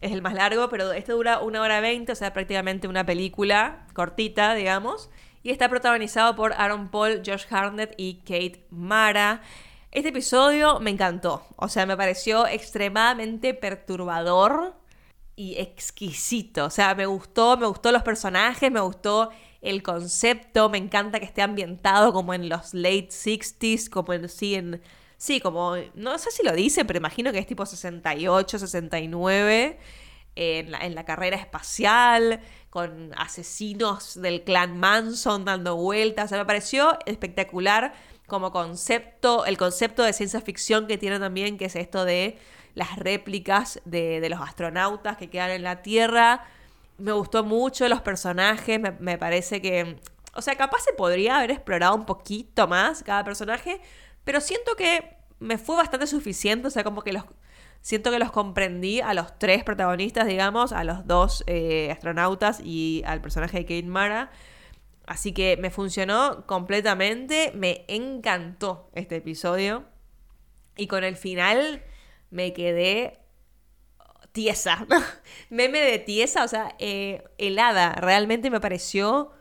[0.00, 3.86] es el más largo, pero este dura una hora veinte, o sea, prácticamente una película
[3.94, 5.10] cortita, digamos.
[5.44, 9.42] Y está protagonizado por Aaron Paul, Josh Hartnett y Kate Mara.
[9.92, 14.74] Este episodio me encantó, o sea, me pareció extremadamente perturbador
[15.36, 16.64] y exquisito.
[16.64, 19.28] O sea, me gustó, me gustó los personajes, me gustó
[19.60, 24.54] el concepto, me encanta que esté ambientado como en los late 60s, como en sí,
[24.54, 24.80] en,
[25.18, 29.78] sí, como, no sé si lo dice, pero imagino que es tipo 68, 69,
[30.36, 32.40] en la, en la carrera espacial,
[32.74, 37.94] con asesinos del clan Manson dando vueltas, o sea, me pareció espectacular
[38.26, 42.36] como concepto, el concepto de ciencia ficción que tiene también, que es esto de
[42.74, 46.48] las réplicas de, los astronautas que quedan en la Tierra,
[46.98, 50.00] me gustó mucho los personajes, me, parece que...
[50.34, 53.80] O sea, capaz se podría haber explorado un poquito más cada personaje,
[54.24, 57.22] pero siento que me fue bastante suficiente, o sea, como que los...
[57.84, 63.02] Siento que los comprendí a los tres protagonistas, digamos, a los dos eh, astronautas y
[63.04, 64.30] al personaje de Kate Mara.
[65.06, 69.84] Así que me funcionó completamente, me encantó este episodio.
[70.78, 71.84] Y con el final
[72.30, 73.20] me quedé
[74.32, 74.86] tiesa.
[75.50, 77.92] Meme de tiesa, o sea, eh, helada.
[77.92, 79.32] Realmente me pareció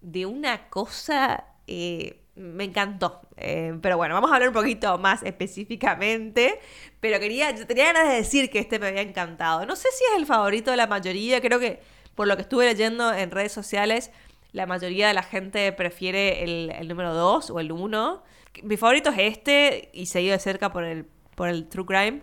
[0.00, 1.44] de una cosa...
[1.68, 3.22] Eh, me encantó.
[3.36, 6.60] Eh, pero bueno, vamos a hablar un poquito más específicamente.
[7.00, 9.66] Pero quería, yo tenía ganas de decir que este me había encantado.
[9.66, 11.40] No sé si es el favorito de la mayoría.
[11.40, 11.80] Creo que
[12.14, 14.10] por lo que estuve leyendo en redes sociales,
[14.52, 18.22] la mayoría de la gente prefiere el, número 2 o el 1.
[18.62, 22.22] Mi favorito es este y seguido de cerca por el, por el True Crime.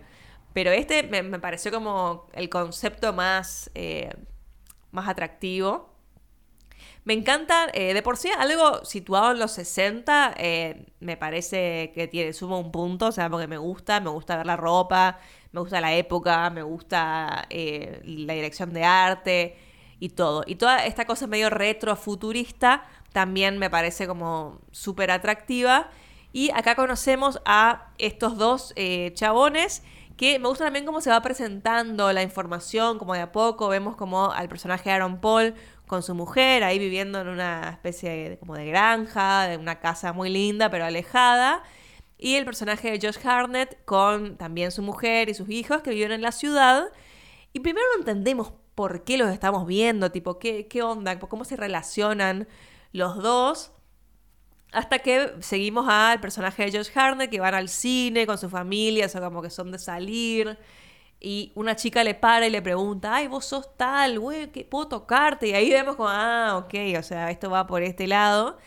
[0.54, 4.10] Pero este me, pareció como el concepto más, eh,
[4.90, 5.91] más atractivo.
[7.04, 12.06] Me encanta, eh, de por sí, algo situado en los 60, eh, me parece que
[12.06, 15.18] tiene, sumo un punto, o sea, porque me gusta, me gusta ver la ropa,
[15.50, 19.56] me gusta la época, me gusta la dirección de arte
[19.98, 20.44] y todo.
[20.46, 25.90] Y toda esta cosa medio retro, futurista, también me parece como súper atractiva.
[26.32, 28.74] Y acá conocemos a estos dos
[29.14, 29.82] chabones
[30.16, 33.96] que me gusta también cómo se va presentando la información, como de a poco vemos
[33.96, 35.54] como al personaje Aaron Paul
[35.86, 40.12] con su mujer ahí viviendo en una especie de, como de granja, de una casa
[40.12, 41.62] muy linda pero alejada.
[42.18, 46.12] Y el personaje de Josh Harnett con también su mujer y sus hijos que viven
[46.12, 46.84] en la ciudad.
[47.52, 51.56] Y primero no entendemos por qué los estamos viendo, tipo, qué, qué onda, cómo se
[51.56, 52.48] relacionan
[52.92, 53.72] los dos.
[54.72, 59.06] Hasta que seguimos al personaje de Josh Harnett que van al cine con su familia,
[59.06, 60.58] o sea, como que son de salir.
[61.22, 64.88] Y una chica le para y le pregunta, ay, vos sos tal, güey, que puedo
[64.88, 65.48] tocarte.
[65.48, 68.58] Y ahí vemos como, ah, ok, o sea, esto va por este lado.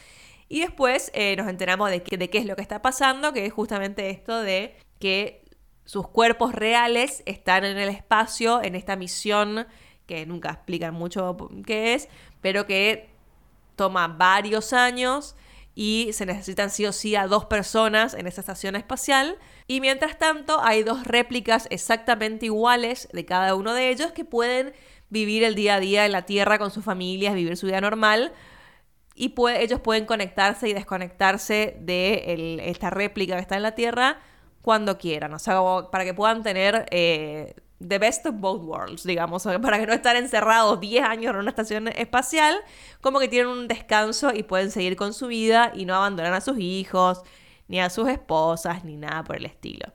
[0.47, 3.51] Y después eh, nos enteramos de, de qué es lo que está pasando, que es
[3.51, 5.43] justamente esto de que
[5.83, 9.67] sus cuerpos reales están en el espacio, en esta misión
[10.05, 12.07] que nunca explican mucho qué es,
[12.41, 13.09] pero que
[13.75, 15.35] toma varios años
[15.75, 19.37] y se necesitan sí o sí a dos personas en esa estación espacial.
[19.67, 24.73] Y mientras tanto hay dos réplicas exactamente iguales de cada uno de ellos que pueden
[25.09, 28.31] vivir el día a día en la Tierra con sus familias, vivir su vida normal.
[29.15, 34.19] Y ellos pueden conectarse y desconectarse de esta réplica que está en la Tierra
[34.61, 35.33] cuando quieran.
[35.33, 35.61] O sea,
[35.91, 40.17] para que puedan tener eh, the best of both worlds, digamos, para que no estén
[40.17, 42.55] encerrados 10 años en una estación espacial,
[43.01, 46.41] como que tienen un descanso y pueden seguir con su vida y no abandonan a
[46.41, 47.21] sus hijos,
[47.67, 49.91] ni a sus esposas, ni nada por el estilo.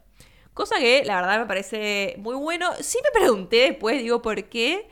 [0.54, 2.70] Cosa que la verdad me parece muy bueno.
[2.80, 4.88] Sí me pregunté después, digo, ¿por qué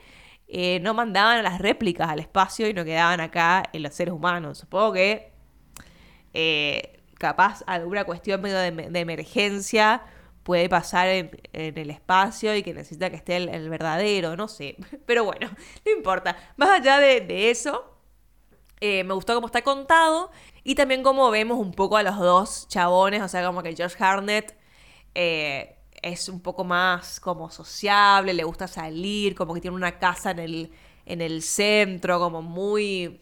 [0.47, 4.59] eh, no mandaban las réplicas al espacio y no quedaban acá en los seres humanos?
[4.59, 5.31] Supongo que
[6.33, 10.01] eh, capaz alguna cuestión medio de emergencia
[10.49, 14.77] puede pasar en, el espacio y que necesita que esté el, verdadero, no sé.
[15.05, 15.47] Pero bueno,
[15.85, 16.35] no importa.
[16.57, 17.95] Más allá de, eso,
[18.81, 20.31] eh, me gustó cómo está contado
[20.63, 24.03] y también cómo vemos un poco a los dos chabones, o sea, como que George
[24.03, 24.57] Harnett
[25.13, 30.31] eh, es un poco más como sociable, le gusta salir, como que tiene una casa
[30.31, 30.71] en el,
[31.05, 33.21] en el centro, como muy,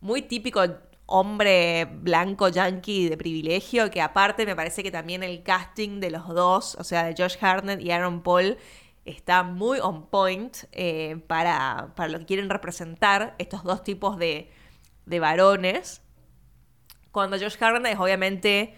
[0.00, 0.60] muy típico
[1.06, 6.28] hombre blanco yankee de privilegio, que aparte me parece que también el casting de los
[6.28, 8.56] dos, o sea, de Josh Hartnett y Aaron Paul,
[9.04, 14.50] está muy on point eh, para, para, lo que quieren representar estos dos tipos de,
[15.06, 16.00] de varones.
[17.12, 18.74] Cuando Josh Hartnett es obviamente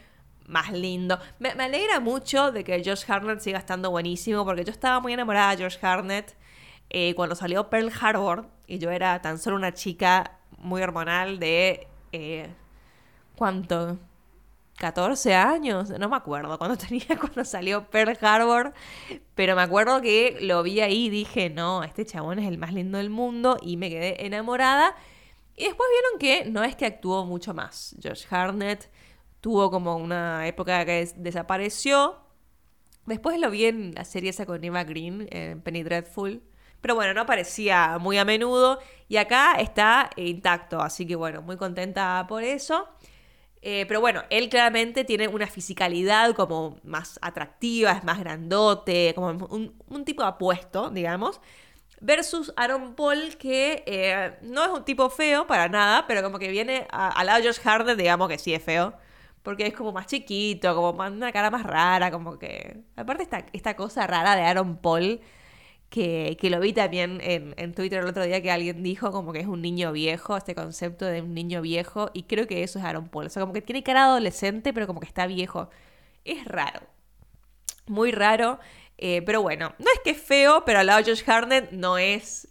[0.47, 1.19] más lindo.
[1.39, 5.57] Me, alegra mucho de que Josh Hartnett siga estando buenísimo, porque yo estaba muy enamorada
[5.57, 6.37] de Josh Hartnett
[6.91, 11.89] eh, cuando salió Pearl Harbor, y yo era tan solo una chica muy hormonal de
[12.17, 12.55] eh,
[13.37, 13.99] ¿cuánto?
[14.79, 18.75] 14 años, no me acuerdo cuando tenía cuando salió Pearl Harbor,
[19.35, 22.73] pero me acuerdo que lo vi ahí y dije, no, este chabón es el más
[22.75, 24.95] lindo del mundo y me quedé enamorada.
[25.57, 27.97] Y después vieron que no es que actuó mucho más.
[28.03, 28.91] Josh Harnett
[29.41, 32.19] tuvo como una época que desapareció.
[33.07, 36.43] Después lo vi en la serie esa con Eva Green, en Penny Dreadful.
[36.87, 41.57] Pero bueno, no aparecía muy a menudo y acá está intacto, así que bueno, muy
[41.57, 42.87] contenta por eso.
[43.61, 49.31] Eh, pero bueno, él claramente tiene una fisicalidad como más atractiva, es más grandote, como
[49.47, 51.41] un, tipo apuesto, digamos.
[52.01, 56.53] Versus Aaron Paul, que eh, no es un tipo feo para nada, pero como que
[56.53, 58.95] viene al lado de Josh Harden, digamos que sí es feo.
[59.43, 62.85] Porque es como más chiquito, como una cara más rara, como que...
[62.95, 65.21] Aparte esta, esta cosa rara de Aaron Paul
[65.97, 69.47] que, lo vi también en, Twitter el otro día que alguien dijo como que es
[69.47, 73.09] un niño viejo, este concepto de un niño viejo, y creo que eso es Aaron
[73.09, 73.27] Paul.
[73.27, 75.71] O sea, como que tiene cara adolescente, pero como que está viejo.
[76.25, 76.81] Es raro.
[77.87, 78.59] Muy raro.
[78.99, 81.97] Eh, pero bueno, no es que es feo, pero al lado de Josh Harnett no
[81.97, 82.49] es.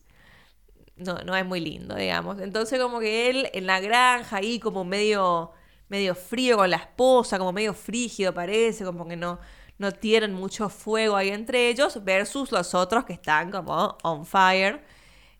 [0.96, 2.40] No, no es muy lindo, digamos.
[2.40, 5.52] Entonces, como que él en la granja ahí, como medio.
[5.90, 9.40] medio frío con la esposa, como medio frígido parece, como que no
[9.78, 14.82] no tienen mucho fuego ahí entre ellos, versus los otros que están como on fire.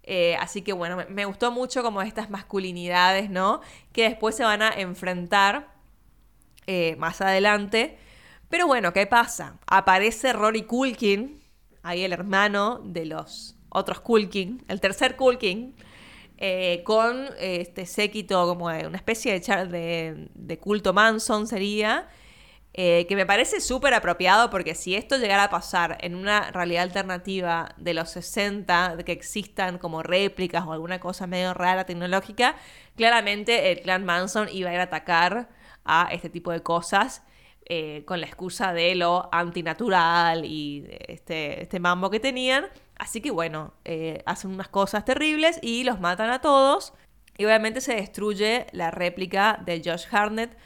[0.04, 3.62] Eh, así que bueno, me, gustó mucho como estas masculinidades, ¿no?
[3.92, 5.74] Que después se van a enfrentar
[6.68, 7.98] eh, más adelante.
[8.50, 9.58] Pero bueno, ¿qué pasa?
[9.66, 11.42] Aparece Rory Culkin,
[11.82, 15.76] ahí el hermano de los otros Culkin, el tercer Culkin,
[16.38, 22.08] eh, con este séquito como una especie de, de, de culto Manson sería.
[22.78, 26.84] Eh, que me parece súper apropiado porque si esto llegara a pasar en una realidad
[26.84, 32.58] alternativa de los 60, de que existan como réplicas o alguna cosa medio rara tecnológica,
[32.98, 35.48] claramente el clan Manson iba a ir a atacar
[35.86, 37.24] a este tipo de cosas
[37.66, 42.66] eh, con la excusa de lo antinatural y este, este mambo que tenían.
[42.98, 46.94] Así que bueno, eh, hacen unas cosas terribles y los matan a todos.
[47.38, 50.58] Y obviamente se destruye la réplica de Josh Harnett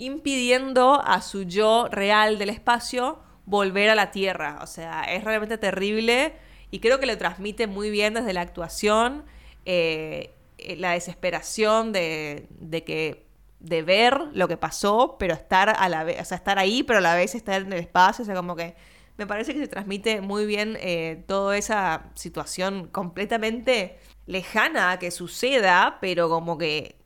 [0.00, 4.58] impidiendo a su yo real del espacio volver a la Tierra.
[4.62, 6.32] O sea, es realmente terrible
[6.70, 9.24] y creo que lo transmite muy bien desde la actuación,
[9.66, 12.48] eh, eh, la desesperación de,
[12.86, 13.26] que
[13.60, 17.00] de ver lo que pasó, pero estar a la vez, o sea, estar ahí, pero
[17.00, 18.74] a la vez estar en el espacio, o sea, como que
[19.18, 25.98] me parece que se transmite muy bien eh, toda esa situación completamente lejana que suceda,
[26.00, 26.96] pero como que,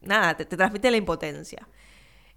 [0.00, 1.68] nada, te transmite la impotencia.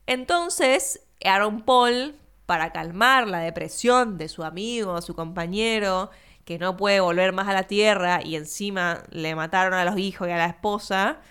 [0.08, 6.10] Entonces, Aaron Paul, para calmar la depresión de su amigo, su compañero,
[6.45, 10.28] que no puede volver más a la Tierra y encima le mataron a los hijos
[10.28, 11.22] y a la esposa,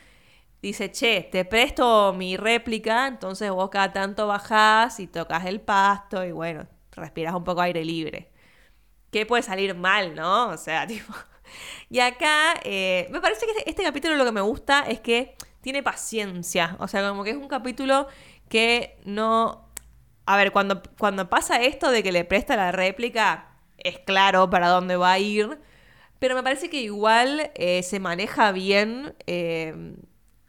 [0.62, 6.24] dice, che, te presto mi réplica, entonces vos cada tanto bajás y tocas el pasto
[6.24, 8.30] y bueno, respiras un poco aire libre.
[9.10, 10.48] ¿Qué puede salir mal, no?
[10.48, 11.12] O sea, tipo...
[11.88, 15.34] Y acá, eh, me parece que este, este, capítulo lo que me gusta es que
[15.60, 16.76] tiene paciencia.
[16.78, 18.06] O sea, como que es un capítulo
[18.50, 19.70] que no...
[20.26, 23.48] A ver, cuando, cuando pasa esto de que le presta la réplica,
[23.78, 25.58] es claro para dónde va a ir.
[26.18, 29.14] Pero me parece que igual eh, se maneja bien.
[29.26, 29.94] Eh,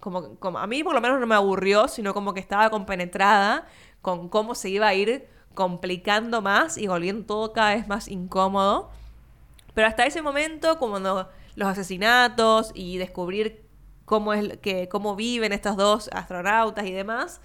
[0.02, 3.68] como, como, a mí por lo menos no me aburrió, sino como que estaba compenetrada
[4.02, 8.90] con cómo se iba a ir complicando más y volviendo todo cada vez más incómodo.
[9.74, 13.66] Pero hasta ese momento, como los asesinatos y descubrir
[14.06, 17.42] cómo, es, que, cómo viven estos dos astronautas y demás,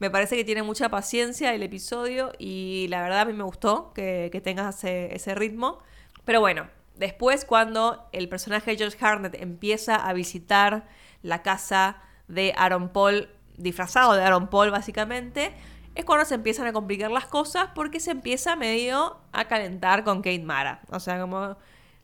[0.00, 3.92] me parece que tiene mucha paciencia el episodio y la verdad a mí me gustó
[3.92, 5.78] que, que tengas ese, ese ritmo.
[6.24, 10.88] Pero bueno, después cuando el personaje de George Harnett empieza a visitar
[11.22, 15.54] la casa de Aaron Paul, disfrazado de Aaron Paul básicamente,
[15.94, 20.22] es cuando se empiezan a complicar las cosas porque se empieza medio a calentar con
[20.22, 20.80] Kate Mara.
[20.90, 21.56] O sea, como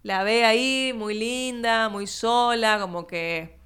[0.02, 3.58] la ve ahí muy linda, muy sola, como que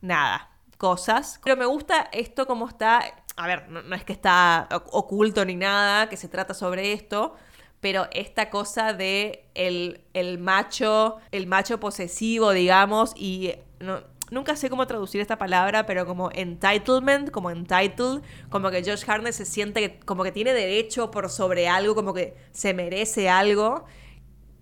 [0.00, 1.40] nada, cosas.
[1.42, 3.02] Pero me gusta esto como está,
[3.38, 7.36] a ver, no, es que está oculto ni nada, que se trata sobre esto,
[7.80, 14.68] pero esta cosa de el, el macho, el macho posesivo, digamos, y no, nunca sé
[14.68, 20.00] cómo traducir esta palabra, pero como entitlement, como entitled, como que Josh Harnett se siente
[20.00, 23.84] como que tiene derecho por sobre algo, como que se merece algo,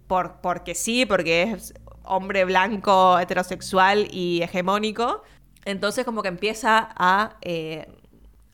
[0.06, 1.72] por, porque sí, porque es
[2.02, 5.22] hombre blanco, heterosexual y hegemónico.
[5.64, 7.88] Entonces como que empieza a, eh,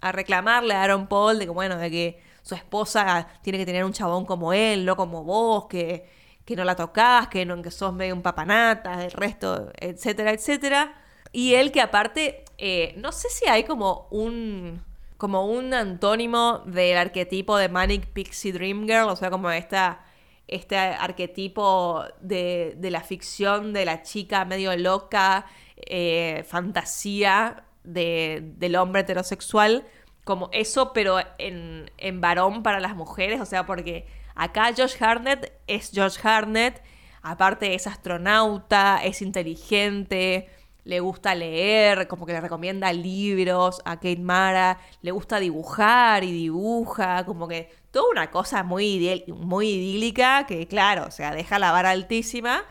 [0.03, 3.85] a reclamarle a Aaron Paul de que, bueno, de que su esposa tiene que tener
[3.85, 6.11] un chabón como él, no como vos, que,
[6.45, 10.95] que no la tocas, que, no, que sos medio un papanata, el resto, etcétera, etcétera.
[11.31, 14.83] Y él que aparte, eh, no sé si hay como un
[15.17, 20.05] como un antónimo del arquetipo de Manic Pixie Dream Girl, o sea, como esta,
[20.49, 25.47] este arquetipo de, de la ficción de la chica medio loca,
[25.77, 29.87] eh, fantasía de, del hombre heterosexual,
[30.25, 35.53] como eso, pero en, en varón para las mujeres, o sea, porque acá Josh Harnett
[35.67, 36.83] es Josh Harnett,
[37.23, 40.49] aparte es astronauta, es inteligente,
[40.85, 46.33] le gusta leer, como que le recomienda libros a Kate Mara, le gusta dibujar y
[46.33, 51.73] dibuja, como que toda una cosa muy, muy idílica que claro, o sea, deja la
[51.73, 52.65] vara altísima,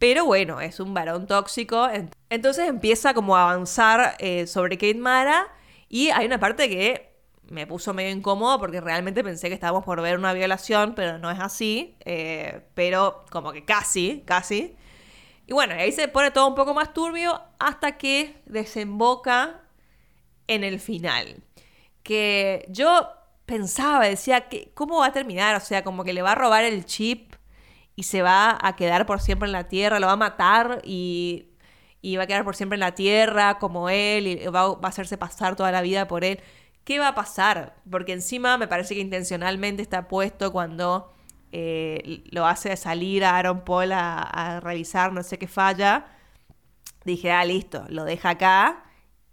[0.00, 1.86] pero bueno, es un varón tóxico.
[2.30, 5.46] Entonces empieza como a avanzar eh, sobre Kate Mara
[5.90, 7.12] y hay una parte que
[7.50, 11.30] me puso medio incómodo porque realmente pensé que estábamos por ver una violación, pero no
[11.30, 14.74] es así, eh, pero como que casi, casi.
[15.46, 19.60] Y bueno, ahí se pone todo un poco más turbio hasta que desemboca
[20.46, 21.42] en el final.
[22.02, 23.06] Que yo
[23.44, 25.56] pensaba, decía, que, ¿cómo va a terminar?
[25.56, 27.34] O sea, como que le va a robar el chip
[28.00, 31.48] y se va a quedar por siempre en la Tierra, lo va a matar y,
[32.16, 35.18] va a quedar por siempre en la Tierra como él y va, va a hacerse
[35.18, 36.40] pasar toda la vida por él.
[36.84, 37.76] ¿Qué va a pasar?
[37.90, 41.12] Porque encima me parece que intencionalmente está puesto cuando
[41.52, 46.06] eh, lo hace salir a Aaron Paul a, revisar no sé qué falla.
[47.04, 48.84] Dije, ah, listo, lo deja acá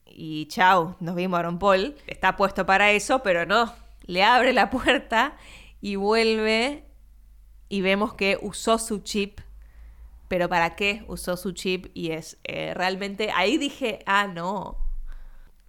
[0.05, 1.95] y chao, nos vimos Aaron Paul.
[2.05, 3.73] Está puesto para eso, pero no.
[4.07, 5.37] Le abre la puerta
[5.79, 6.86] y vuelve
[7.69, 9.39] y vemos que usó su chip.
[10.27, 11.87] Pero ¿para qué usó su chip?
[11.93, 14.77] Y es eh, realmente, ahí dije, ah, no.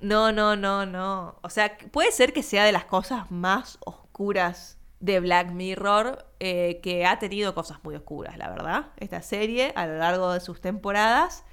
[0.01, 1.39] No, no, no, no.
[1.43, 6.81] O sea, puede ser que sea de las cosas más oscuras de Black Mirror, eh,
[6.83, 10.61] que ha tenido cosas muy oscuras, la verdad, esta serie a lo largo de sus
[10.61, 11.45] temporadas,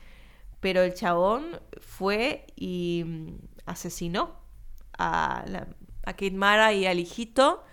[0.62, 3.38] pero el chabón fue y mm,
[3.68, 4.39] asesinó
[4.98, 5.68] a, la,
[6.06, 7.64] a Kate Mara y al hijito.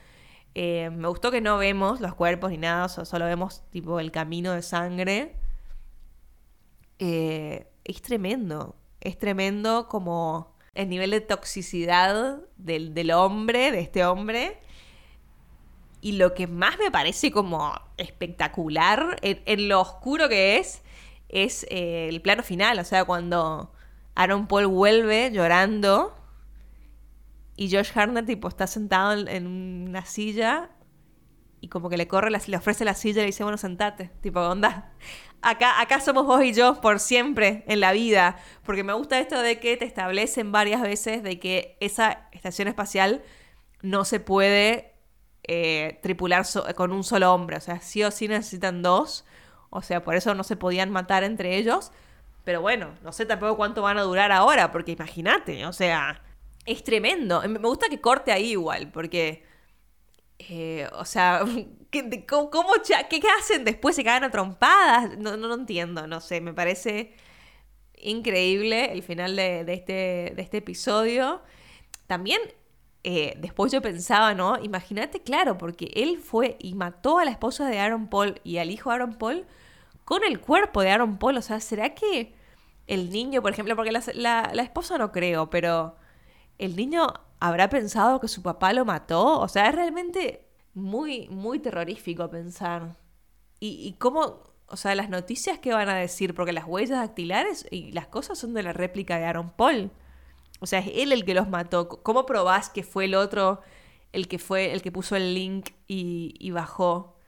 [0.54, 4.52] Eh, me gustó que no vemos los cuerpos ni nada, solo vemos tipo el camino
[4.52, 5.36] de sangre.
[6.98, 14.04] Eh, es tremendo, es tremendo como el nivel de toxicidad del, del hombre, de este
[14.04, 14.60] hombre
[16.02, 20.82] y lo que más me parece como espectacular en, lo oscuro que es,
[21.28, 22.80] es eh, el plano final.
[22.80, 23.72] O sea, cuando
[24.16, 26.12] Aaron Paul vuelve llorando
[27.62, 30.70] y Josh Harnett tipo está sentado en, una silla
[31.60, 34.10] y como que le corre, le ofrece la silla y le dice, bueno, sentate.
[34.20, 34.92] Tipo, onda,
[35.42, 38.36] acá, acá somos vos y yo por siempre en la vida.
[38.64, 43.22] Porque me gusta esto de que te establecen varias veces de que esa estación espacial
[43.80, 44.94] no se puede
[45.44, 46.44] eh, tripular
[46.74, 47.58] con un solo hombre.
[47.58, 49.24] O sea, sí o sí necesitan dos.
[49.70, 51.92] O sea, por eso no se podían matar entre ellos.
[52.42, 56.20] Pero bueno, no sé tampoco cuánto van a durar ahora, porque imagínate, o sea,
[56.66, 57.42] es tremendo.
[57.48, 59.44] Me gusta que corte ahí igual, porque,
[60.38, 61.42] eh, o sea,
[61.90, 62.70] ¿qué, cómo,
[63.10, 63.96] qué, hacen después?
[63.96, 65.18] ¿Se cagan a trompadas?
[65.18, 67.14] No, no, entiendo, no sé, me parece
[67.98, 69.92] increíble el final de, de este,
[70.36, 71.42] de este episodio.
[72.06, 72.40] También,
[73.04, 74.58] eh, después yo pensaba, ¿no?
[74.62, 78.70] Imagínate, claro, porque él fue y mató a la esposa de Aaron Paul y al
[78.70, 79.46] hijo de Aaron Paul
[80.04, 81.38] con el cuerpo de Aaron Paul.
[81.38, 82.34] O sea, ¿será que
[82.86, 85.96] el niño, por ejemplo, porque la- la esposa no creo, pero
[86.64, 89.40] el niño habrá pensado que su papá lo mató?
[89.40, 92.96] O sea, es realmente muy, muy terrorífico pensar.
[93.60, 97.66] Y, y cómo, o sea, las noticias que van a decir, porque las huellas dactilares
[97.70, 99.90] y las cosas son de la réplica de Aaron Paul.
[100.60, 101.88] O sea, es él el que los mató.
[101.88, 103.60] ¿Cómo probás que fue el otro
[104.12, 107.18] el que fue el que puso el link y, bajó?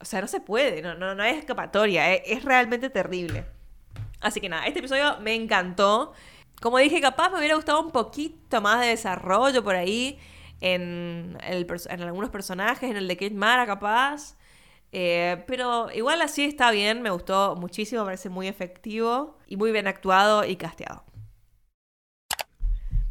[0.00, 3.44] O sea, no se puede, no, no, no hay escapatoria, es, es realmente terrible.
[4.20, 6.14] Así que nada, este episodio me encantó.
[6.62, 10.16] Como dije, capaz me hubiera gustado un poquito más de desarrollo por ahí
[10.60, 14.36] en, algunos personajes, en el de Kate Mara capaz.
[14.92, 19.88] Eh, pero igual así está bien, me gustó muchísimo, parece muy efectivo y muy bien
[19.88, 21.02] actuado y casteado.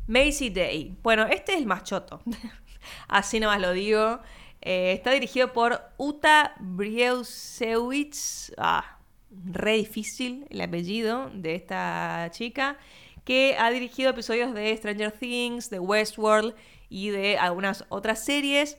[0.07, 0.95] Macy Day.
[1.03, 2.21] Bueno, este es el más choto.
[3.09, 4.19] Así nomás lo digo.
[4.61, 8.53] Eh, está dirigido por Uta Briusewicz.
[8.57, 8.97] Ah,
[9.29, 12.77] re difícil el apellido de esta chica.
[13.23, 16.55] Que ha dirigido episodios de Stranger Things, de Westworld
[16.89, 18.77] y de algunas otras series.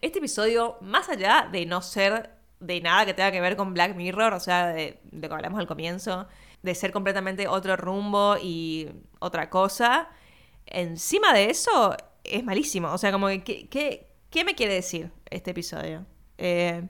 [0.00, 2.30] Este episodio, más allá de no ser
[2.60, 5.34] de nada que tenga que ver con Black Mirror, o sea, de, de lo que
[5.34, 6.26] hablamos al comienzo,
[6.62, 10.08] de ser completamente otro rumbo y otra cosa,
[10.66, 12.92] encima de eso es malísimo.
[12.92, 16.04] O sea, como que, ¿qué, qué, me quiere decir este episodio?
[16.38, 16.86] Eh,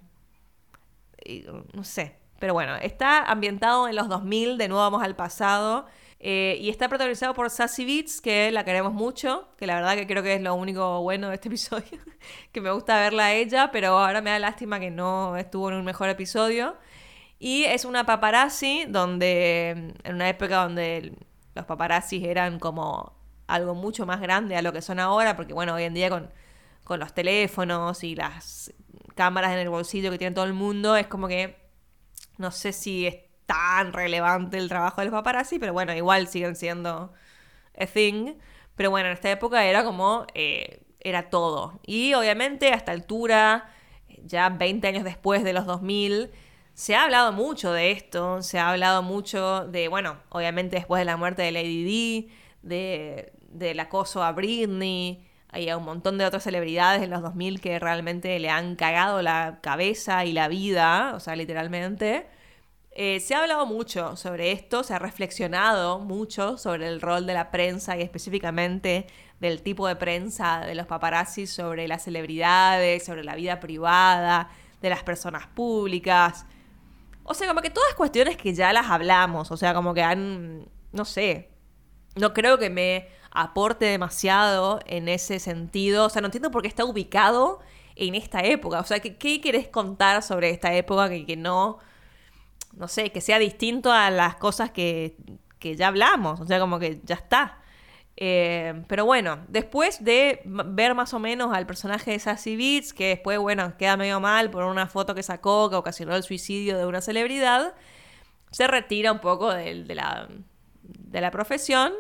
[1.72, 2.16] no sé.
[2.38, 5.86] Pero bueno, está ambientado en los 2000, de nuevo vamos al pasado.
[6.18, 10.06] Eh, y está protagonizado por Sassy Beats, que la queremos mucho, que la verdad que
[10.06, 11.98] creo que es lo único bueno de este episodio,
[12.52, 15.76] que me gusta verla a ella, pero ahora me da lástima que no estuvo en
[15.76, 16.76] un mejor episodio.
[17.38, 21.12] Y es una paparazzi donde, en una época donde
[21.54, 23.14] los paparazzis eran como
[23.46, 26.30] algo mucho más grande a lo que son ahora, porque bueno, hoy en día con,
[26.84, 28.72] con los teléfonos y las
[29.14, 31.56] cámaras en el bolsillo que tiene todo el mundo, es como que
[32.38, 33.16] no sé si es
[33.47, 37.12] tan relevante el trabajo de los paparazzi, pero bueno, igual siguen siendo
[37.78, 38.34] a thing.
[38.74, 41.80] Pero bueno, en esta época era como, eh, era todo.
[41.86, 43.70] Y obviamente a esta altura,
[44.24, 46.30] ya 20 años después de los 2000,
[46.74, 51.07] se ha hablado mucho de esto, se ha hablado mucho de, bueno, obviamente después de
[51.07, 52.30] la muerte de Lady Di,
[52.62, 57.78] de, del acoso a Britney, hay un montón de otras celebridades en los 2000 que
[57.78, 62.26] realmente le han cagado la cabeza y la vida, o sea, literalmente.
[62.99, 67.34] Eh, se ha hablado mucho sobre esto, se ha reflexionado mucho sobre el rol de
[67.34, 69.07] la prensa y específicamente
[69.38, 74.49] del tipo de prensa de los paparazzis sobre las celebridades, sobre la vida privada
[74.80, 76.47] de las personas públicas.
[77.22, 80.66] O sea, como que todas cuestiones que ya las hablamos, o sea, como que han,
[80.92, 81.51] no sé,
[82.14, 86.07] no creo que me aporte demasiado en ese sentido.
[86.07, 87.61] O sea, no entiendo por qué está ubicado
[87.94, 88.80] en esta época.
[88.80, 91.78] O sea, ¿qué, qué querés contar sobre esta época que, que no,
[92.77, 95.16] no sé, que sea distinto a las cosas que,
[95.59, 96.41] que ya hablamos?
[96.41, 97.59] O sea, como que ya está.
[98.18, 103.09] Eh, pero bueno, después de ver más o menos al personaje de Sassy Beats, que
[103.09, 106.87] después, bueno, queda medio mal por una foto que sacó que ocasionó el suicidio de
[106.87, 107.74] una celebridad,
[108.51, 110.29] se retira un poco del- de, la,
[110.83, 111.93] de la profesión.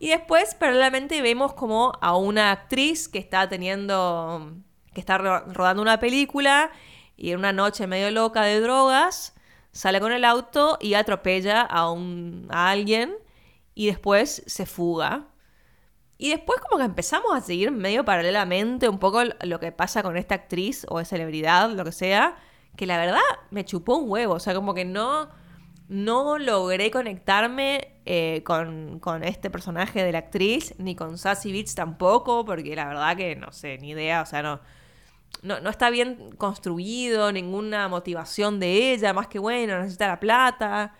[0.00, 4.54] Y después, paralelamente, vemos como a una actriz que está teniendo,
[4.92, 6.70] que está ro- rodando una película
[7.16, 9.33] y en una noche medio loca de drogas,
[9.74, 13.16] sale con el auto y atropella a, un, a alguien
[13.74, 15.26] y después se fuga.
[16.16, 20.16] Y después como que empezamos a seguir medio paralelamente un poco lo que pasa con
[20.16, 22.36] esta actriz o celebridad, lo que sea,
[22.76, 23.20] que la verdad
[23.50, 25.28] me chupó un huevo, o sea, como que no,
[25.88, 31.74] no logré conectarme eh, con, con este personaje de la actriz, ni con Sassy Beats
[31.74, 34.60] tampoco, porque la verdad que no sé, ni idea, o sea, no,
[35.42, 40.94] no, no está bien construido, ninguna motivación de ella, más que bueno, necesita la plata,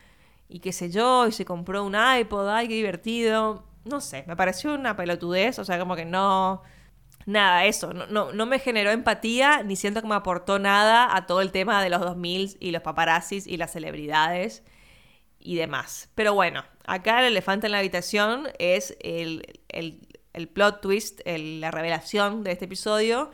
[0.49, 3.65] y qué sé yo, y se compró un iPod, ay, qué divertido.
[3.85, 6.63] No sé, me pareció una pelotudez, o sea, como que no...
[7.27, 11.27] Nada, eso, no, no, no me generó empatía, ni siento que me aportó nada a
[11.27, 14.63] todo el tema de los 2000 y los paparazzis y las celebridades
[15.41, 16.11] y demás.
[16.15, 21.71] Pero bueno, acá el elefante en la habitación es el, el- el plot twist, la
[21.71, 23.31] revelación de este episodio,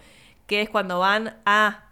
[0.51, 1.85] que es cuando van a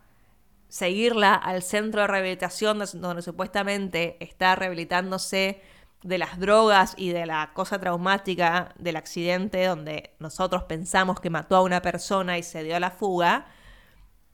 [0.67, 5.63] seguirla al centro de rehabilitación donde supuestamente está rehabilitándose
[6.03, 11.55] de las drogas y de la cosa traumática del accidente donde nosotros pensamos que mató
[11.55, 13.47] a una persona y se dio la fuga,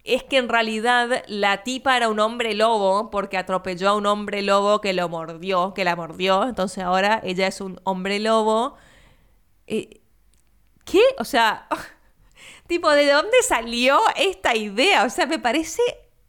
[0.05, 4.41] es que en realidad la tipa era un hombre lobo porque atropelló a un hombre
[4.41, 8.77] lobo que lo mordió, que la mordió, entonces ahora ella es un hombre lobo.
[9.67, 10.01] Eh,
[10.87, 11.03] ¿Qué?
[11.19, 11.69] O sea,
[12.67, 15.05] tipo, ¿de dónde salió esta idea?
[15.05, 15.83] O sea, me parece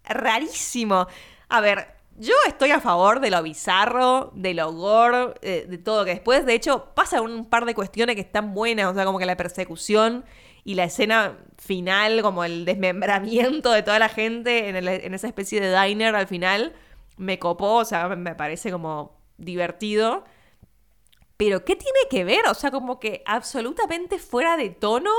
[0.04, 1.08] rarísimo.
[1.50, 6.06] A ver, yo estoy a favor de lo bizarro, de lo gore, eh, de todo
[6.06, 9.20] que después, de hecho, pasa un par de cuestiones que están buenas, o sea, como
[9.20, 10.26] que la persecución
[10.64, 15.62] y la escena final, como el desmembramiento de toda la gente en, en esa especie
[15.62, 16.74] de diner al final,
[17.18, 20.24] me copó, o sea, me parece como divertido.
[21.38, 22.48] Pero ¿qué tiene que ver?
[22.48, 25.12] O sea, como que absolutamente fuera de tono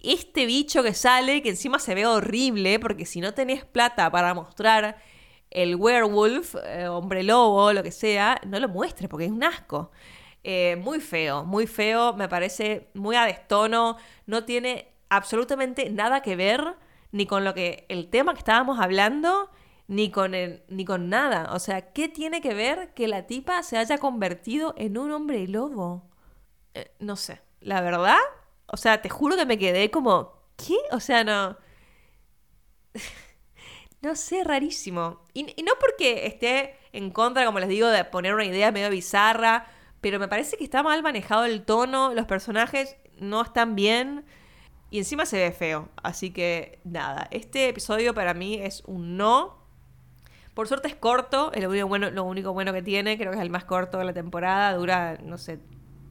[0.00, 4.34] este bicho que sale, que encima se ve horrible, porque si no tenés plata para
[4.34, 4.98] mostrar
[5.50, 9.90] el werewolf, eh, hombre lobo, lo que sea, no lo muestres porque es un asco.
[10.44, 13.96] Eh, muy feo, muy feo, me parece muy a destono,
[14.26, 16.76] no tiene absolutamente nada que ver
[17.12, 19.50] ni con lo que el tema que estábamos hablando,
[19.88, 21.50] ni con el, ni con nada.
[21.54, 25.46] O sea, ¿qué tiene que ver que la tipa se haya convertido en un hombre
[25.48, 26.04] lobo?
[26.74, 28.18] Eh, no sé, la verdad,
[28.68, 30.76] o sea, te juro que me quedé como, ¿qué?
[30.92, 31.56] O sea, no.
[34.02, 35.22] no sé, rarísimo.
[35.32, 39.66] Y, no porque esté en contra, como les digo, de poner una idea medio bizarra,
[40.00, 44.24] pero me parece que está mal manejado el tono, los personajes no están bien
[44.90, 45.88] y encima se ve feo.
[46.02, 49.58] Así que nada, este episodio para mí es un no.
[50.54, 53.38] Por suerte es corto, es lo único bueno, lo único bueno que tiene, creo que
[53.38, 55.60] es el más corto de la temporada, dura, no sé,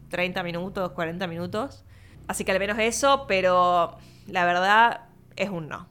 [0.10, 1.84] 30 minutos, 40 minutos.
[2.28, 3.98] Así que al menos eso, pero
[4.28, 5.02] la verdad
[5.36, 5.88] es un no.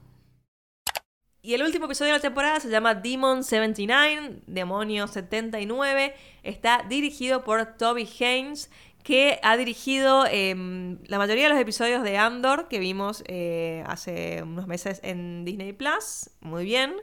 [1.47, 6.13] Y el último episodio de la temporada se llama Demon 79, Demonio 79.
[6.43, 8.69] Está dirigido por Toby Haynes,
[9.05, 14.43] que ha dirigido em, la mayoría de los episodios de Andor que vimos eh, hace
[14.43, 16.31] unos meses en Disney Plus.
[16.41, 16.97] Muy bien.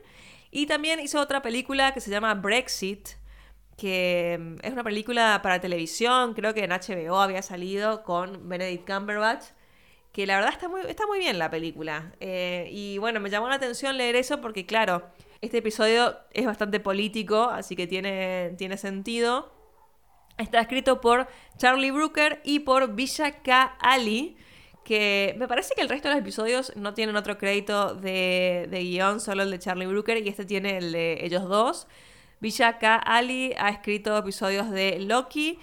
[0.51, 3.11] Y también hizo otra película que se llama Brexit,
[3.77, 8.89] que mm, es una película para televisión, creo que en HBO había salido con Benedict
[8.89, 9.45] Cumberbatch,
[10.11, 12.13] que la verdad está muy, está muy bien la película.
[12.19, 15.03] Eh, y bueno, me llamó la atención leer eso porque claro,
[15.41, 19.51] este episodio es bastante político, así que tiene, tiene sentido.
[20.37, 23.75] Está escrito por Charlie Brooker y por Villa K.
[23.79, 24.37] Ali,
[24.83, 28.79] que me parece que el resto de los episodios no tienen otro crédito de, de
[28.83, 31.87] guion, solo el de Charlie Brooker y este tiene el de ellos dos.
[32.43, 35.59] Villaka Ali ha escrito episodios de Loki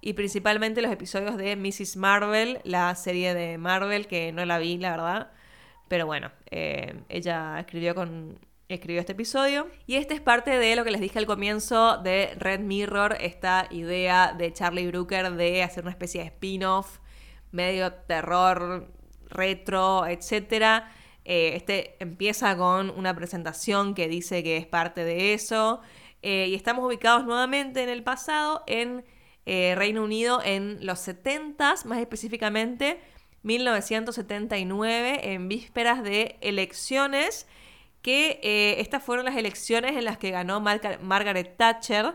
[0.00, 1.96] y principalmente los episodios de Mrs.
[1.96, 5.32] Marvel, la serie de Marvel que no la vi, la verdad.
[5.88, 9.66] Pero bueno, eh, ella escribió con escribió este episodio.
[9.88, 13.66] Y este es parte de lo que les dije al comienzo de Red Mirror, esta
[13.72, 17.00] idea de Charlie Brooker de hacer una especie de spin-off,
[17.50, 18.86] medio terror,
[19.28, 20.84] retro, etc.
[21.24, 25.80] Eh, este empieza con una presentación que dice que es parte de eso.
[26.22, 29.04] Eh, y estamos ubicados nuevamente en el pasado, en
[29.46, 33.00] eh, Reino Unido, en los 70 más específicamente
[33.42, 37.46] 1979, en vísperas de elecciones,
[38.02, 42.14] que eh, estas fueron las elecciones en las que ganó Margaret Thatcher,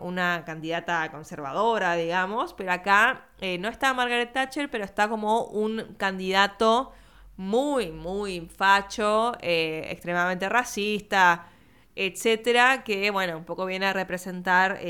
[0.00, 3.28] una candidata conservadora, digamos, pero acá
[3.58, 6.92] no está Margaret Thatcher, pero está como un candidato
[7.36, 11.46] muy, muy facho, extremadamente racista,
[11.96, 14.80] etcétera, que bueno, un poco viene a representar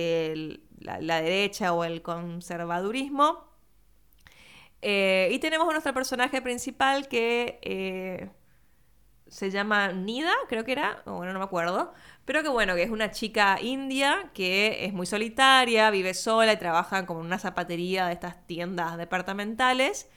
[0.78, 3.52] la, derecha o el conservadurismo.
[4.82, 8.28] Eh, y tenemos a nuestro personaje principal que eh,
[9.28, 11.92] se llama Nida, creo que era, bueno, no me acuerdo,
[12.24, 16.58] pero que bueno, que es una chica india que es muy solitaria, vive sola y
[16.58, 20.08] trabaja como en una zapatería de estas tiendas departamentales.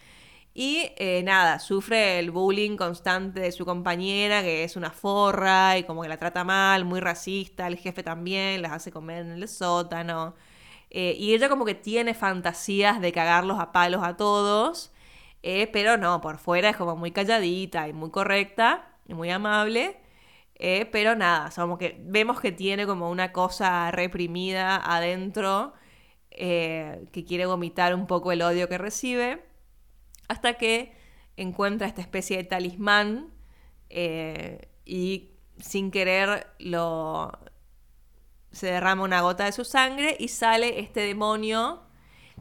[0.59, 5.83] Y eh, nada, sufre el bullying constante de su compañera, que es una forra y
[5.83, 7.67] como que la trata mal, muy racista.
[7.67, 10.35] El jefe también las hace comer en el sótano.
[10.89, 14.91] Eh, y ella como que tiene fantasías de cagarlos a palos a todos.
[15.43, 19.97] Eh, pero no, por fuera es como muy calladita y muy correcta y muy amable.
[20.91, 25.73] pero nada, como que vemos que tiene como una cosa reprimida adentro
[26.31, 29.46] que quiere vomitar un poco el odio que recibe
[30.27, 30.95] hasta que
[31.35, 33.31] encuentra esta especie de talismán
[33.89, 37.31] eh, y sin querer lo
[38.51, 41.83] se derrama una gota de su sangre y sale este demonio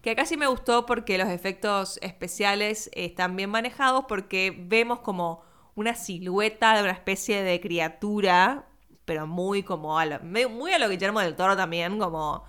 [0.02, 5.42] que acá sí me gustó porque los efectos especiales están bien manejados porque vemos como
[5.74, 8.66] una silueta de una especie de criatura,
[9.04, 12.44] pero muy como a lo, muy a lo Guillermo del Toro también, como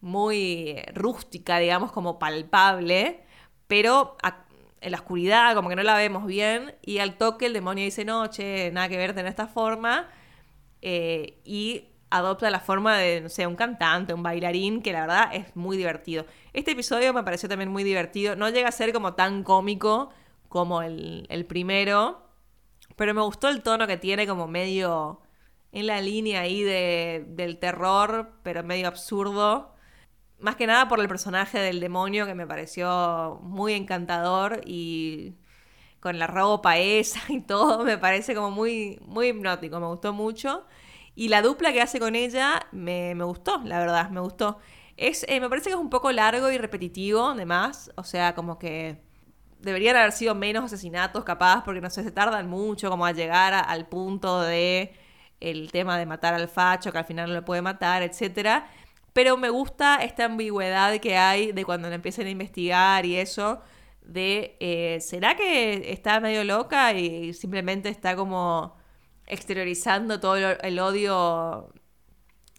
[0.00, 3.24] muy rústica, digamos, como palpable,
[3.66, 4.16] pero
[4.80, 8.04] en la oscuridad, como que no la vemos bien, y al toque el demonio dice,
[8.04, 10.08] no, che, nada que ver en esta forma,
[10.82, 15.34] eh, y adopta la forma de, no sé, un cantante, un bailarín, que la verdad
[15.34, 16.26] es muy divertido.
[16.52, 20.10] Este episodio me pareció también muy divertido, no llega a ser como tan cómico
[20.48, 22.26] como el, el primero,
[22.96, 25.20] pero me gustó el tono que tiene como medio
[25.72, 29.69] en la línea ahí de, del terror, pero medio absurdo.
[30.40, 35.34] Más que nada por el personaje del demonio que me pareció muy encantador y
[36.00, 40.66] con la ropa esa y todo, me parece como muy, muy hipnótico, me gustó mucho.
[41.14, 44.58] Y la dupla que hace con ella me, gustó, la verdad, me gustó.
[44.96, 48.58] Es, eh, me parece que es un poco largo y repetitivo, además, o sea, como
[48.58, 49.02] que
[49.60, 53.52] deberían haber sido menos asesinatos, capaz, porque no sé, se tardan mucho como a llegar
[53.54, 54.94] al punto de
[55.40, 58.68] el tema de matar al facho, que al final no lo puede matar, etcétera.
[59.12, 63.60] Pero me gusta esta ambigüedad que hay de cuando le empiezan a investigar y eso,
[64.02, 68.76] de, eh, ¿será que está medio loca y simplemente está como
[69.26, 71.72] exteriorizando todo el odio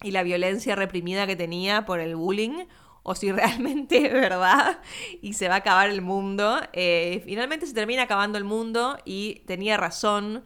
[0.03, 2.65] y la violencia reprimida que tenía por el bullying?
[3.03, 4.79] o si realmente es verdad
[5.21, 6.59] y se va a acabar el mundo.
[6.73, 10.43] Eh, finalmente se termina acabando el mundo y tenía razón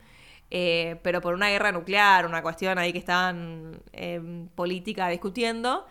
[0.51, 5.85] eh, pero por una guerra nuclear, una cuestión ahí que estaban en política discutiendo.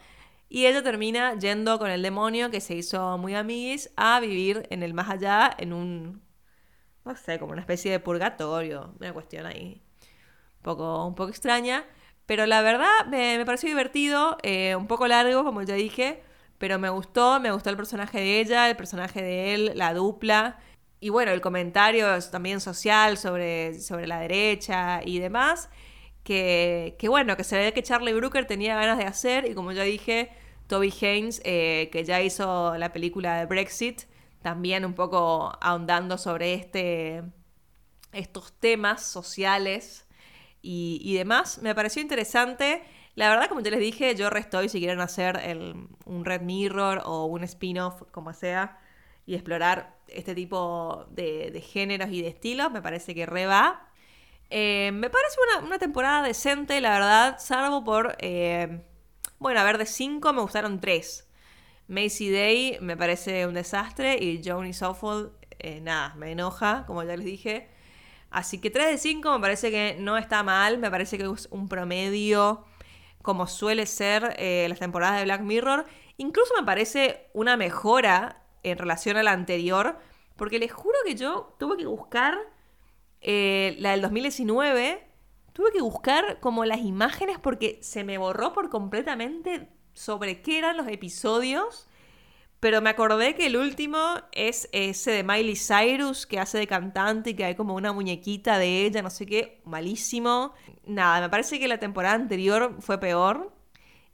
[0.48, 4.82] Y ella termina yendo con el demonio que se hizo muy amiguis a vivir en
[4.82, 6.22] el más allá, en un,
[7.04, 9.82] no sé, como una especie de purgatorio, una cuestión ahí
[10.58, 11.84] un poco, un poco extraña.
[12.26, 16.22] Pero la verdad me, pareció divertido, eh, un poco largo, como ya dije,
[16.58, 20.58] pero me gustó, me gustó el personaje de ella, el personaje de él, la dupla
[21.04, 25.68] y bueno, el comentario también social sobre, sobre la derecha y demás,
[26.22, 29.82] que, bueno, que se ve que Charlie Brooker tenía ganas de hacer y como ya
[29.82, 30.30] dije,
[30.66, 34.04] Toby Haynes, eh, que ya hizo la película de Brexit,
[34.40, 37.22] también un poco ahondando sobre este,
[38.12, 40.06] estos temas sociales
[40.62, 42.82] y, demás, me pareció interesante.
[43.14, 45.38] La verdad, como ya les dije, yo restoy si quieren hacer
[46.06, 48.78] un Red Mirror o un spin-off, como sea,
[49.26, 53.88] y explorar este tipo de, géneros y de estilos, me parece que re va.
[54.50, 58.16] Eh, me parece una, temporada decente, la verdad, salvo por...
[58.20, 58.82] Eh,
[59.38, 61.28] bueno, a ver, de 5 me gustaron 3.
[61.88, 67.16] Macy Day me parece un desastre y Joni Soffel, eh, nada, me enoja, como ya
[67.16, 67.68] les dije.
[68.30, 71.48] Así que 3 de 5 me parece que no está mal, me parece que es
[71.50, 72.64] un promedio
[73.22, 74.36] como suele ser
[74.68, 75.86] las temporadas de Black Mirror.
[76.16, 79.98] Incluso me parece una mejora en relación a la anterior,
[80.36, 82.36] porque les juro que yo tuve que buscar
[83.20, 85.06] eh, la del 2019,
[85.52, 90.76] tuve que buscar como las imágenes porque se me borró por completamente sobre qué eran
[90.76, 91.88] los episodios.
[92.60, 93.98] Pero me acordé que el último
[94.32, 98.58] es ese de Miley Cyrus, que hace de cantante y que hay como una muñequita
[98.58, 100.54] de ella, no sé qué, malísimo.
[100.86, 103.52] Nada, me parece que la temporada anterior fue peor.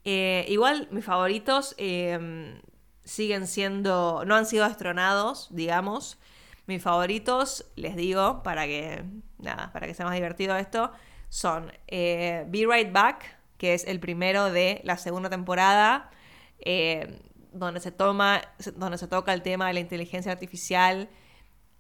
[0.05, 2.61] Eh, igual, mis favoritos, eh,
[3.05, 6.19] siguen siendo, no han sido destronados, digamos.
[6.67, 9.05] Mis favoritos, les digo, para que,
[9.39, 10.93] nada, para que sea más divertido esto,
[11.29, 16.11] son eh, Be Right Back, que es el primero de la segunda temporada,
[16.61, 17.21] eh,
[17.53, 18.43] donde, se toma,
[18.77, 21.09] donde se toca el tema de la inteligencia artificial.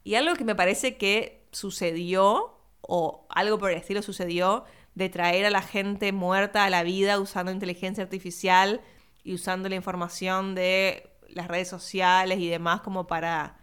[0.03, 4.64] Y algo que me parece que sucedió, o algo por el estilo sucedió,
[4.95, 8.81] de traer a la gente muerta a la vida usando inteligencia artificial
[9.23, 13.57] y usando la información de las redes sociales y demás como para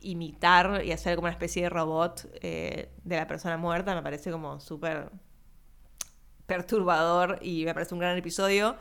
[0.00, 4.30] imitar y hacer como una especie de robot eh, de la persona muerta, me parece
[4.30, 5.10] como súper
[6.46, 8.76] perturbador y me parece un gran episodio.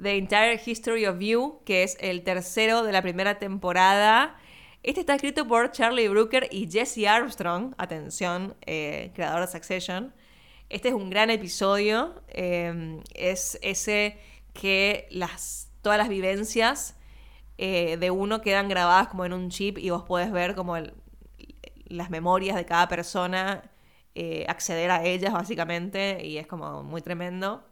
[0.00, 4.36] The Entire History of You, que es el tercero de la primera temporada.
[4.84, 10.14] Este está escrito por Charlie Brooker y Jesse Armstrong, atención, eh, creador de Succession.
[10.68, 14.18] Este es un gran episodio, eh, es ese
[14.52, 16.97] que las, todas las vivencias
[17.58, 20.76] eh, de uno quedan grabadas como en un chip y vos podés ver como
[21.86, 23.62] las memorias de cada persona,
[24.14, 27.64] eh, acceder a ellas básicamente y es como muy tremendo.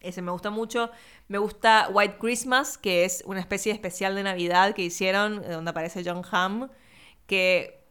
[0.00, 0.90] Ese me gusta mucho.
[1.28, 5.48] Me gusta White Christmas, que es una especie de especial de Navidad que hicieron, eh,
[5.50, 6.68] donde aparece John Hamm,
[7.26, 7.84] que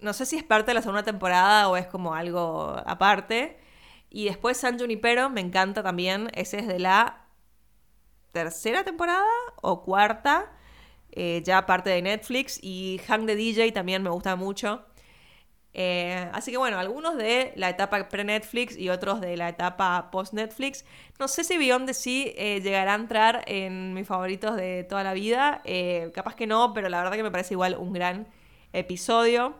[0.00, 3.58] no sé si es parte de la segunda temporada o es como algo aparte.
[4.10, 6.30] Y después San Junipero, me encanta también.
[6.34, 7.26] Ese es de la
[8.32, 9.24] tercera temporada
[9.62, 10.52] o cuarta,
[11.16, 12.58] eh, ya parte de Netflix.
[12.62, 14.84] Y Hang the DJ también me gusta mucho.
[15.72, 20.84] Eh, así que bueno, algunos de la etapa pre-Netflix y otros de la etapa post-Netflix.
[21.18, 25.02] No sé si Beyond the Sea eh, llegará a entrar en mis favoritos de toda
[25.04, 25.62] la vida.
[26.12, 28.28] Capaz que no, pero la verdad que me parece igual un gran
[28.72, 29.54] episodio.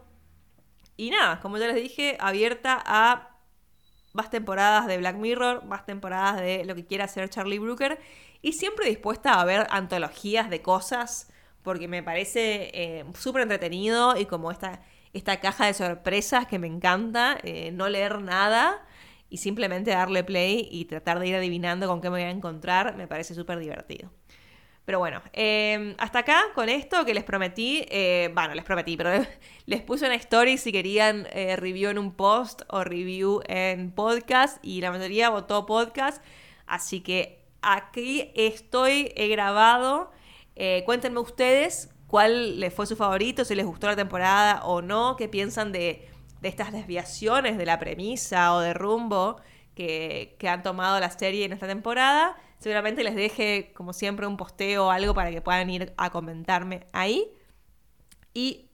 [0.97, 3.35] Y nada, como ya les dije, abierta a
[4.13, 8.01] más temporadas de Black Mirror, más temporadas de lo que quiera hacer Charlie Brooker.
[8.43, 11.33] Y siempre dispuesta a ver antologías de cosas,
[11.65, 14.83] porque me parece súper entretenido y como esta
[15.15, 18.85] esta caja de sorpresas que me encanta, eh, no leer nada
[19.31, 22.97] y simplemente darle play y tratar de ir adivinando con qué me voy a encontrar,
[22.97, 24.11] me parece súper divertido.
[24.85, 29.11] Pero bueno, em, hasta acá con esto que les prometí, eh, bueno, les prometí, pero
[29.67, 34.59] les puse una story si querían eh, review en un post o review en podcast
[34.63, 36.23] y la mayoría votó podcast,
[36.67, 40.13] así que aquí estoy, he grabado.
[40.85, 45.29] Cuéntenme ustedes cuál les fue su favorito, si les gustó la temporada o no, qué
[45.29, 46.09] piensan de,
[46.43, 49.41] estas desviaciones de la premisa o de rumbo
[49.75, 52.37] que, han tomado la serie en esta temporada.
[52.59, 56.87] Seguramente les deje, como siempre, un posteo o algo para que puedan ir a comentarme
[56.93, 57.27] ahí.
[58.33, 58.71] Y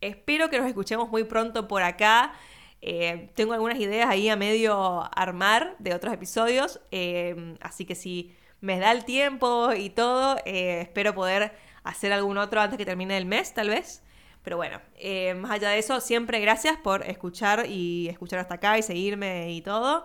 [0.00, 2.32] espero que nos escuchemos muy pronto por acá.
[2.80, 6.80] Eh, tengo algunas ideas ahí a medio armar de otros episodios.
[6.92, 11.52] Eh, así que si me da el tiempo y todo, eh, espero poder
[11.82, 14.02] hacer algún otro antes que termine el mes, tal vez.
[14.42, 18.78] Pero bueno, eh, más allá de eso, siempre gracias por escuchar y escuchar hasta acá
[18.78, 20.04] y seguirme y todo.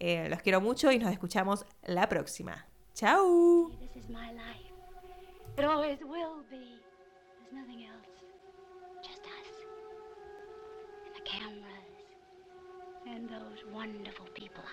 [0.00, 2.66] Eh, los quiero mucho y nos escuchamos la próxima.
[2.94, 3.70] ¡Chao!
[13.06, 14.64] And those wonderful people